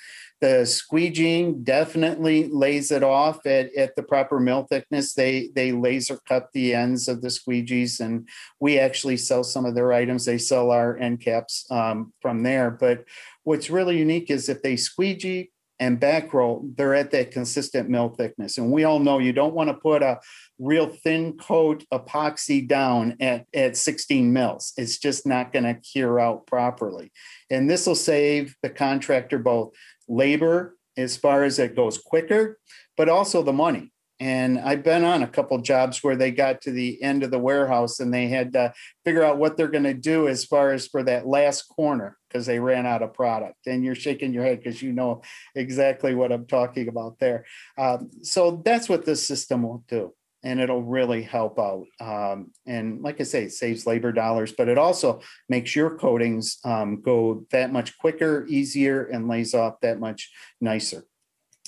The 0.41 0.63
squeegeeing 0.63 1.65
definitely 1.65 2.47
lays 2.47 2.91
it 2.91 3.03
off 3.03 3.45
at, 3.45 3.75
at 3.75 3.97
the 3.97 4.03
proper 4.03 4.39
mil 4.39 4.63
thickness. 4.63 5.13
They 5.13 5.49
they 5.53 5.73
laser 5.73 6.17
cut 6.25 6.47
the 6.53 6.73
ends 6.73 7.09
of 7.09 7.21
the 7.21 7.27
squeegees, 7.27 7.99
and 7.99 8.29
we 8.61 8.79
actually 8.79 9.17
sell 9.17 9.43
some 9.43 9.65
of 9.65 9.75
their 9.75 9.91
items. 9.91 10.23
They 10.23 10.37
sell 10.37 10.71
our 10.71 10.97
end 10.97 11.19
caps 11.19 11.65
um, 11.69 12.13
from 12.21 12.43
there. 12.43 12.71
But 12.71 13.03
what's 13.43 13.69
really 13.69 13.97
unique 13.97 14.31
is 14.31 14.47
if 14.47 14.61
they 14.61 14.77
squeegee 14.77 15.51
and 15.79 15.99
back 15.99 16.33
roll, 16.33 16.69
they're 16.75 16.95
at 16.95 17.11
that 17.11 17.31
consistent 17.31 17.89
mil 17.89 18.09
thickness. 18.09 18.57
And 18.57 18.71
we 18.71 18.83
all 18.83 18.99
know 18.99 19.19
you 19.19 19.31
don't 19.31 19.53
want 19.53 19.69
to 19.69 19.73
put 19.73 20.03
a 20.03 20.19
real 20.59 20.87
thin 20.87 21.37
coat 21.37 21.85
epoxy 21.93 22.67
down 22.67 23.15
at, 23.21 23.45
at 23.53 23.77
16 23.77 24.31
mils. 24.31 24.73
It's 24.77 24.97
just 24.97 25.25
not 25.25 25.53
going 25.53 25.63
to 25.63 25.75
cure 25.75 26.19
out 26.19 26.45
properly. 26.47 27.11
And 27.49 27.69
this 27.69 27.87
will 27.87 27.95
save 27.95 28.55
the 28.61 28.69
contractor 28.69 29.39
both 29.39 29.73
labor 30.07 30.75
as 30.97 31.15
far 31.15 31.43
as 31.43 31.59
it 31.59 31.75
goes 31.75 31.97
quicker, 31.97 32.59
but 32.97 33.07
also 33.07 33.41
the 33.41 33.53
money. 33.53 33.91
And 34.19 34.59
I've 34.59 34.83
been 34.83 35.05
on 35.05 35.23
a 35.23 35.27
couple 35.27 35.57
jobs 35.61 36.03
where 36.03 36.15
they 36.15 36.31
got 36.31 36.61
to 36.61 36.71
the 36.71 37.01
end 37.01 37.23
of 37.23 37.31
the 37.31 37.39
warehouse 37.39 37.99
and 37.99 38.13
they 38.13 38.27
had 38.27 38.51
to 38.53 38.73
figure 39.05 39.23
out 39.23 39.37
what 39.37 39.55
they're 39.55 39.69
going 39.69 39.83
to 39.85 39.93
do 39.93 40.27
as 40.27 40.43
far 40.43 40.71
as 40.71 40.87
for 40.87 41.03
that 41.03 41.25
last 41.25 41.63
corner 41.63 42.17
because 42.27 42.45
they 42.45 42.59
ran 42.59 42.85
out 42.85 43.01
of 43.01 43.13
product. 43.13 43.65
And 43.65 43.83
you're 43.83 43.95
shaking 43.95 44.33
your 44.33 44.43
head 44.43 44.59
because 44.61 44.81
you 44.81 44.91
know 44.91 45.21
exactly 45.55 46.15
what 46.15 46.31
I'm 46.33 46.47
talking 46.47 46.89
about 46.89 47.19
there. 47.19 47.45
Um, 47.77 48.09
so 48.21 48.61
that's 48.65 48.89
what 48.89 49.05
this 49.05 49.25
system 49.25 49.63
will 49.63 49.83
do 49.87 50.13
and 50.43 50.59
it'll 50.59 50.83
really 50.83 51.21
help 51.21 51.59
out. 51.59 51.85
Um, 51.99 52.51
and 52.65 53.01
like 53.01 53.19
I 53.19 53.23
say, 53.23 53.43
it 53.43 53.51
saves 53.51 53.85
labor 53.85 54.11
dollars, 54.11 54.53
but 54.53 54.69
it 54.69 54.77
also 54.77 55.21
makes 55.49 55.75
your 55.75 55.97
coatings 55.97 56.59
um, 56.63 57.01
go 57.01 57.45
that 57.51 57.73
much 57.73 57.97
quicker, 57.97 58.45
easier, 58.47 59.05
and 59.05 59.27
lays 59.27 59.53
off 59.53 59.81
that 59.81 59.99
much 59.99 60.31
nicer. 60.61 61.03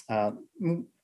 Uh, 0.10 0.32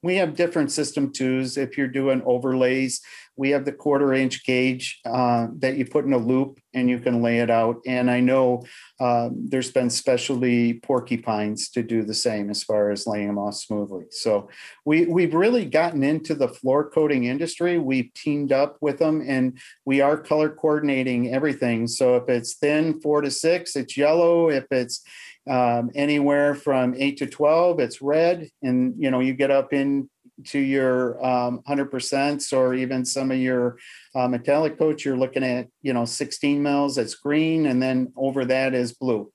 we 0.03 0.15
have 0.17 0.35
different 0.35 0.71
system 0.71 1.11
twos. 1.11 1.57
If 1.57 1.77
you're 1.77 1.87
doing 1.87 2.21
overlays, 2.25 3.01
we 3.35 3.51
have 3.51 3.65
the 3.65 3.71
quarter 3.71 4.13
inch 4.13 4.43
gauge 4.45 4.99
uh, 5.05 5.47
that 5.57 5.77
you 5.77 5.85
put 5.85 6.05
in 6.05 6.13
a 6.13 6.17
loop 6.17 6.59
and 6.73 6.89
you 6.89 6.99
can 6.99 7.21
lay 7.21 7.39
it 7.39 7.49
out. 7.49 7.77
And 7.85 8.09
I 8.09 8.19
know 8.19 8.63
uh, 8.99 9.29
there's 9.31 9.71
been 9.71 9.89
specialty 9.89 10.73
porcupines 10.73 11.69
to 11.69 11.83
do 11.83 12.03
the 12.03 12.15
same 12.15 12.49
as 12.49 12.63
far 12.63 12.89
as 12.89 13.05
laying 13.05 13.27
them 13.27 13.37
off 13.37 13.55
smoothly. 13.55 14.05
So 14.09 14.49
we, 14.85 15.05
we've 15.05 15.35
really 15.35 15.65
gotten 15.65 16.03
into 16.03 16.33
the 16.33 16.47
floor 16.47 16.89
coating 16.89 17.25
industry. 17.25 17.77
We've 17.77 18.11
teamed 18.13 18.51
up 18.51 18.77
with 18.81 18.97
them 18.97 19.23
and 19.25 19.59
we 19.85 20.01
are 20.01 20.17
color 20.17 20.49
coordinating 20.49 21.33
everything. 21.33 21.87
So 21.87 22.15
if 22.15 22.27
it's 22.29 22.55
thin 22.55 22.99
four 23.01 23.21
to 23.21 23.29
six, 23.29 23.75
it's 23.75 23.95
yellow. 23.95 24.49
If 24.49 24.65
it's 24.71 25.03
um, 25.49 25.91
anywhere 25.95 26.55
from 26.55 26.95
eight 26.97 27.17
to 27.17 27.27
12, 27.27 27.79
it's 27.79 28.01
red. 28.01 28.49
And, 28.61 28.95
you 28.97 29.11
know, 29.11 29.19
you 29.19 29.33
get 29.33 29.51
up 29.51 29.73
into 29.73 30.59
your 30.59 31.23
um, 31.25 31.61
100% 31.67 32.53
or 32.57 32.73
even 32.73 33.05
some 33.05 33.31
of 33.31 33.37
your 33.37 33.77
uh, 34.15 34.27
metallic 34.27 34.77
coats, 34.77 35.05
you're 35.05 35.17
looking 35.17 35.43
at, 35.43 35.67
you 35.81 35.93
know, 35.93 36.05
16 36.05 36.61
mils, 36.61 36.97
it's 36.97 37.15
green. 37.15 37.65
And 37.65 37.81
then 37.81 38.13
over 38.15 38.45
that 38.45 38.73
is 38.73 38.93
blue. 38.93 39.31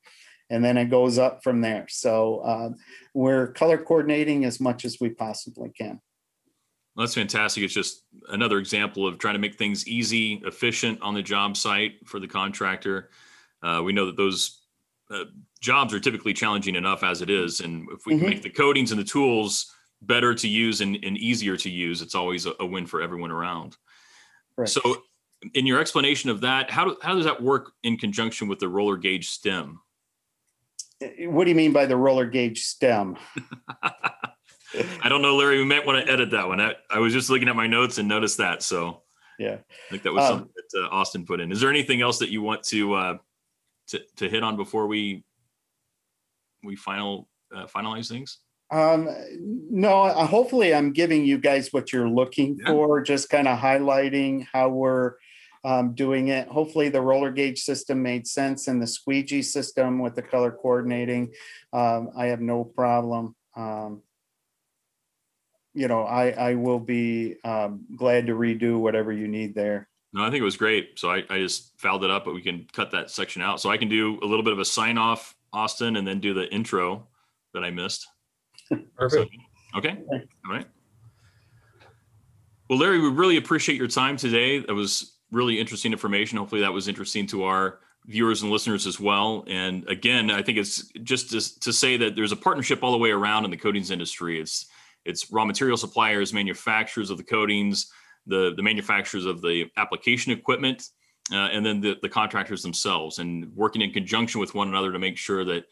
And 0.51 0.65
then 0.65 0.77
it 0.77 0.91
goes 0.91 1.19
up 1.19 1.43
from 1.43 1.63
there. 1.63 1.87
So 1.89 2.41
uh, 2.41 2.71
we're 3.15 3.53
color 3.53 3.79
coordinating 3.79 4.45
as 4.45 4.61
much 4.61 4.85
as 4.85 4.99
we 5.01 5.11
possibly 5.11 5.71
can. 5.71 6.01
That's 6.97 7.15
fantastic. 7.15 7.65
It's 7.65 7.73
just 7.73 8.05
another 8.29 8.59
example 8.59 9.07
of 9.07 9.19
trying 9.19 9.35
to 9.35 9.41
make 9.41 9.57
things 9.57 9.89
easy, 9.89 10.43
efficient 10.45 11.01
on 11.01 11.15
the 11.15 11.23
job 11.23 11.57
site 11.57 12.07
for 12.07 12.21
the 12.21 12.29
contractor. 12.29 13.11
Uh, 13.63 13.81
we 13.83 13.93
know 13.93 14.07
that 14.07 14.17
those 14.17 14.61
uh, 15.11 15.25
jobs 15.63 15.95
are 15.95 16.01
typically 16.01 16.35
challenging 16.35 16.75
enough 16.75 17.03
as 17.03 17.23
it 17.23 17.31
is. 17.31 17.61
And 17.61 17.89
if 17.93 18.05
we 18.05 18.15
mm-hmm. 18.15 18.25
can 18.25 18.31
make 18.31 18.43
the 18.43 18.51
coatings 18.51 18.91
and 18.91 19.01
the 19.01 19.05
tools 19.05 19.75
better 20.03 20.35
to 20.35 20.49
use 20.49 20.81
and, 20.81 20.99
and 21.03 21.17
easier 21.17 21.57
to 21.57 21.71
use, 21.71 22.03
it's 22.03 22.17
always 22.17 22.45
a, 22.45 22.53
a 22.61 22.67
win 22.67 22.85
for 22.85 23.01
everyone 23.01 23.31
around. 23.31 23.77
Right. 24.57 24.69
So 24.69 24.81
in 25.55 25.65
your 25.65 25.81
explanation 25.81 26.29
of 26.29 26.43
that, 26.43 26.71
how, 26.71 26.85
do, 26.85 26.97
how 27.01 27.15
does 27.15 27.25
that 27.25 27.41
work 27.41 27.73
in 27.85 27.97
conjunction 27.97 28.49
with 28.49 28.59
the 28.59 28.69
roller 28.69 28.97
gauge 28.97 29.31
stem? 29.31 29.81
What 31.21 31.45
do 31.45 31.51
you 31.51 31.57
mean 31.57 31.73
by 31.73 31.87
the 31.87 31.97
roller 31.97 32.27
gauge 32.27 32.63
stem? 32.63 33.17
I 33.83 35.09
don't 35.09 35.23
know, 35.23 35.37
Larry. 35.37 35.59
We 35.59 35.65
might 35.65 35.87
want 35.87 36.05
to 36.05 36.13
edit 36.13 36.31
that 36.33 36.49
one. 36.49 36.61
I, 36.61 36.75
I, 36.91 36.99
was 36.99 37.13
just 37.13 37.29
looking 37.29 37.49
at 37.49 37.57
my 37.57 37.67
notes 37.67 37.99
and 37.99 38.09
noticed 38.09 38.39
that. 38.39 38.63
So 38.63 39.03
yeah, 39.39 39.57
I 39.57 39.91
think 39.91 40.03
that 40.05 40.13
was 40.13 40.25
um, 40.25 40.39
something 40.39 40.53
that 40.55 40.85
uh, 40.85 40.89
Austin 40.89 41.27
put 41.27 41.41
in. 41.41 41.51
Is 41.53 41.61
there 41.61 41.71
anything 41.71 42.01
else 42.01 42.21
that 42.21 42.31
you 42.31 42.41
want 42.41 42.63
to 42.65 42.95
uh, 42.95 43.19
to, 43.89 44.01
to 44.17 44.31
hit 44.31 44.43
on 44.43 44.57
before 44.57 44.87
we 44.87 45.25
we 46.63 46.77
final 46.77 47.29
uh, 47.55 47.67
finalize 47.67 48.09
things? 48.09 48.39
Um, 48.71 49.09
no, 49.71 50.09
hopefully 50.09 50.75
I'm 50.75 50.93
giving 50.93 51.27
you 51.27 51.39
guys 51.39 51.73
what 51.73 51.93
you're 51.93 52.09
looking 52.09 52.59
yeah. 52.59 52.69
for, 52.69 53.03
just 53.03 53.29
kind 53.29 53.47
of 53.47 53.59
highlighting 53.59 54.47
how 54.51 54.71
we're 54.71 55.17
um, 55.65 55.95
doing 55.95 56.29
it. 56.29 56.49
Hopefully 56.49 56.89
the 56.89 57.03
roller 57.03 57.31
gauge 57.31 57.61
system 57.61 58.03
made 58.03 58.27
sense 58.27 58.69
and 58.69 58.81
the 58.81 58.87
squeegee 58.87 59.43
system 59.43 59.99
with 59.99 60.15
the 60.15 60.23
color 60.23 60.51
coordinating. 60.51 61.33
Um, 61.73 62.11
I 62.17 62.27
have 62.27 62.41
no 62.41 62.65
problem. 62.65 63.37
Um, 63.55 64.03
you 65.75 65.89
know, 65.89 66.03
I, 66.03 66.31
I 66.31 66.55
will 66.55 66.81
be 66.81 67.37
um, 67.45 67.87
glad 67.97 68.27
to 68.27 68.35
redo 68.35 68.79
whatever 68.79 69.13
you 69.13 69.29
need 69.29 69.55
there. 69.55 69.89
No, 70.13 70.23
I 70.23 70.31
think 70.31 70.43
it 70.43 70.45
was 70.45 70.59
great. 70.59 70.99
So 70.99 71.11
I, 71.11 71.25
I 71.31 71.39
just 71.39 71.73
fouled 71.79 72.05
it 72.05 72.11
up, 72.11 72.25
but 72.25 72.35
we 72.35 72.43
can 72.43 72.67
cut 72.73 72.91
that 72.91 73.11
section 73.11 73.41
out. 73.41 73.61
So 73.61 73.71
I 73.71 73.79
can 73.79 73.89
do 73.89 74.19
a 74.23 74.27
little 74.27 74.43
bit 74.43 74.53
of 74.53 74.59
a 74.59 74.65
sign 74.65 74.99
off, 74.99 75.35
Austin, 75.53 75.97
and 75.97 76.07
then 76.07 76.21
do 76.21 76.35
the 76.35 76.53
intro 76.53 77.09
that 77.55 77.65
I 77.65 77.71
missed. 77.71 78.07
Perfect. 78.97 79.33
So, 79.33 79.79
okay. 79.79 79.99
All 80.11 80.53
right. 80.53 80.67
Well, 82.69 82.79
Larry, 82.79 83.01
we 83.01 83.09
really 83.09 83.37
appreciate 83.37 83.77
your 83.77 83.89
time 83.89 84.17
today. 84.17 84.61
That 84.61 84.73
was 84.75 85.19
really 85.31 85.61
interesting 85.61 85.93
information. 85.93 86.39
Hopefully, 86.39 86.63
that 86.63 86.73
was 86.73 86.89
interesting 86.89 87.27
to 87.29 87.45
our 87.45 87.81
viewers 88.07 88.43
and 88.43 88.51
listeners 88.51 88.87
as 88.87 88.99
well. 88.99 89.45
And 89.47 89.89
again, 89.89 90.31
I 90.31 90.43
think 90.43 90.59
it's 90.59 90.91
just 91.03 91.31
to, 91.31 91.61
to 91.61 91.73
say 91.73 91.97
that 91.99 92.17
there's 92.17 92.33
a 92.33 92.37
partnership 92.37 92.83
all 92.83 92.93
the 92.93 92.99
way 92.99 93.11
around 93.11 93.45
in 93.45 93.51
the 93.51 93.57
coatings 93.57 93.91
industry. 93.91 94.41
It's 94.41 94.67
it's 95.05 95.31
raw 95.33 95.45
material 95.45 95.77
suppliers, 95.77 96.33
manufacturers 96.33 97.11
of 97.11 97.19
the 97.19 97.25
coatings, 97.25 97.91
the 98.27 98.55
the 98.57 98.63
manufacturers 98.63 99.27
of 99.27 99.43
the 99.43 99.67
application 99.77 100.33
equipment, 100.33 100.89
uh, 101.31 101.49
and 101.53 101.65
then 101.65 101.81
the, 101.81 101.97
the 102.03 102.09
contractors 102.09 102.63
themselves, 102.63 103.19
and 103.19 103.55
working 103.55 103.83
in 103.83 103.93
conjunction 103.93 104.41
with 104.41 104.55
one 104.55 104.69
another 104.69 104.93
to 104.93 104.99
make 104.99 105.17
sure 105.17 105.45
that 105.45 105.65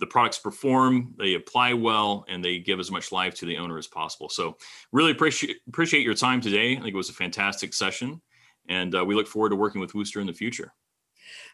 the 0.00 0.06
products 0.06 0.38
perform, 0.38 1.14
they 1.18 1.34
apply 1.34 1.74
well, 1.74 2.24
and 2.28 2.44
they 2.44 2.58
give 2.58 2.80
as 2.80 2.90
much 2.90 3.12
life 3.12 3.34
to 3.36 3.46
the 3.46 3.58
owner 3.58 3.78
as 3.78 3.86
possible. 3.86 4.28
So, 4.28 4.56
really 4.92 5.12
appreciate 5.12 5.58
appreciate 5.68 6.02
your 6.02 6.14
time 6.14 6.40
today. 6.40 6.72
I 6.72 6.80
think 6.80 6.94
it 6.94 6.96
was 6.96 7.10
a 7.10 7.14
fantastic 7.14 7.72
session, 7.74 8.20
and 8.68 8.94
uh, 8.94 9.04
we 9.04 9.14
look 9.14 9.28
forward 9.28 9.50
to 9.50 9.56
working 9.56 9.80
with 9.80 9.94
Wooster 9.94 10.20
in 10.20 10.26
the 10.26 10.32
future. 10.32 10.72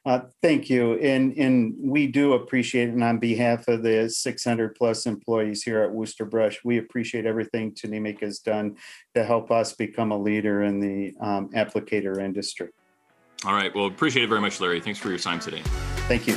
Uh, 0.04 0.20
thank 0.42 0.70
you, 0.70 0.94
and 1.00 1.36
and 1.36 1.74
we 1.78 2.06
do 2.06 2.34
appreciate, 2.34 2.88
and 2.88 3.02
on 3.02 3.18
behalf 3.18 3.66
of 3.66 3.82
the 3.82 4.08
600 4.08 4.74
plus 4.76 5.06
employees 5.06 5.64
here 5.64 5.82
at 5.82 5.92
Wooster 5.92 6.24
Brush, 6.24 6.60
we 6.64 6.78
appreciate 6.78 7.26
everything 7.26 7.72
Tnemec 7.72 8.20
has 8.20 8.38
done 8.38 8.76
to 9.14 9.24
help 9.24 9.50
us 9.50 9.72
become 9.72 10.12
a 10.12 10.18
leader 10.18 10.62
in 10.62 10.78
the 10.78 11.12
um, 11.20 11.50
applicator 11.50 12.22
industry. 12.22 12.68
All 13.46 13.54
right. 13.54 13.72
Well, 13.74 13.86
appreciate 13.86 14.24
it 14.24 14.28
very 14.28 14.40
much, 14.40 14.60
Larry. 14.60 14.80
Thanks 14.80 14.98
for 14.98 15.08
your 15.08 15.18
time 15.18 15.38
today. 15.38 15.62
Thank 16.08 16.26
you. 16.26 16.36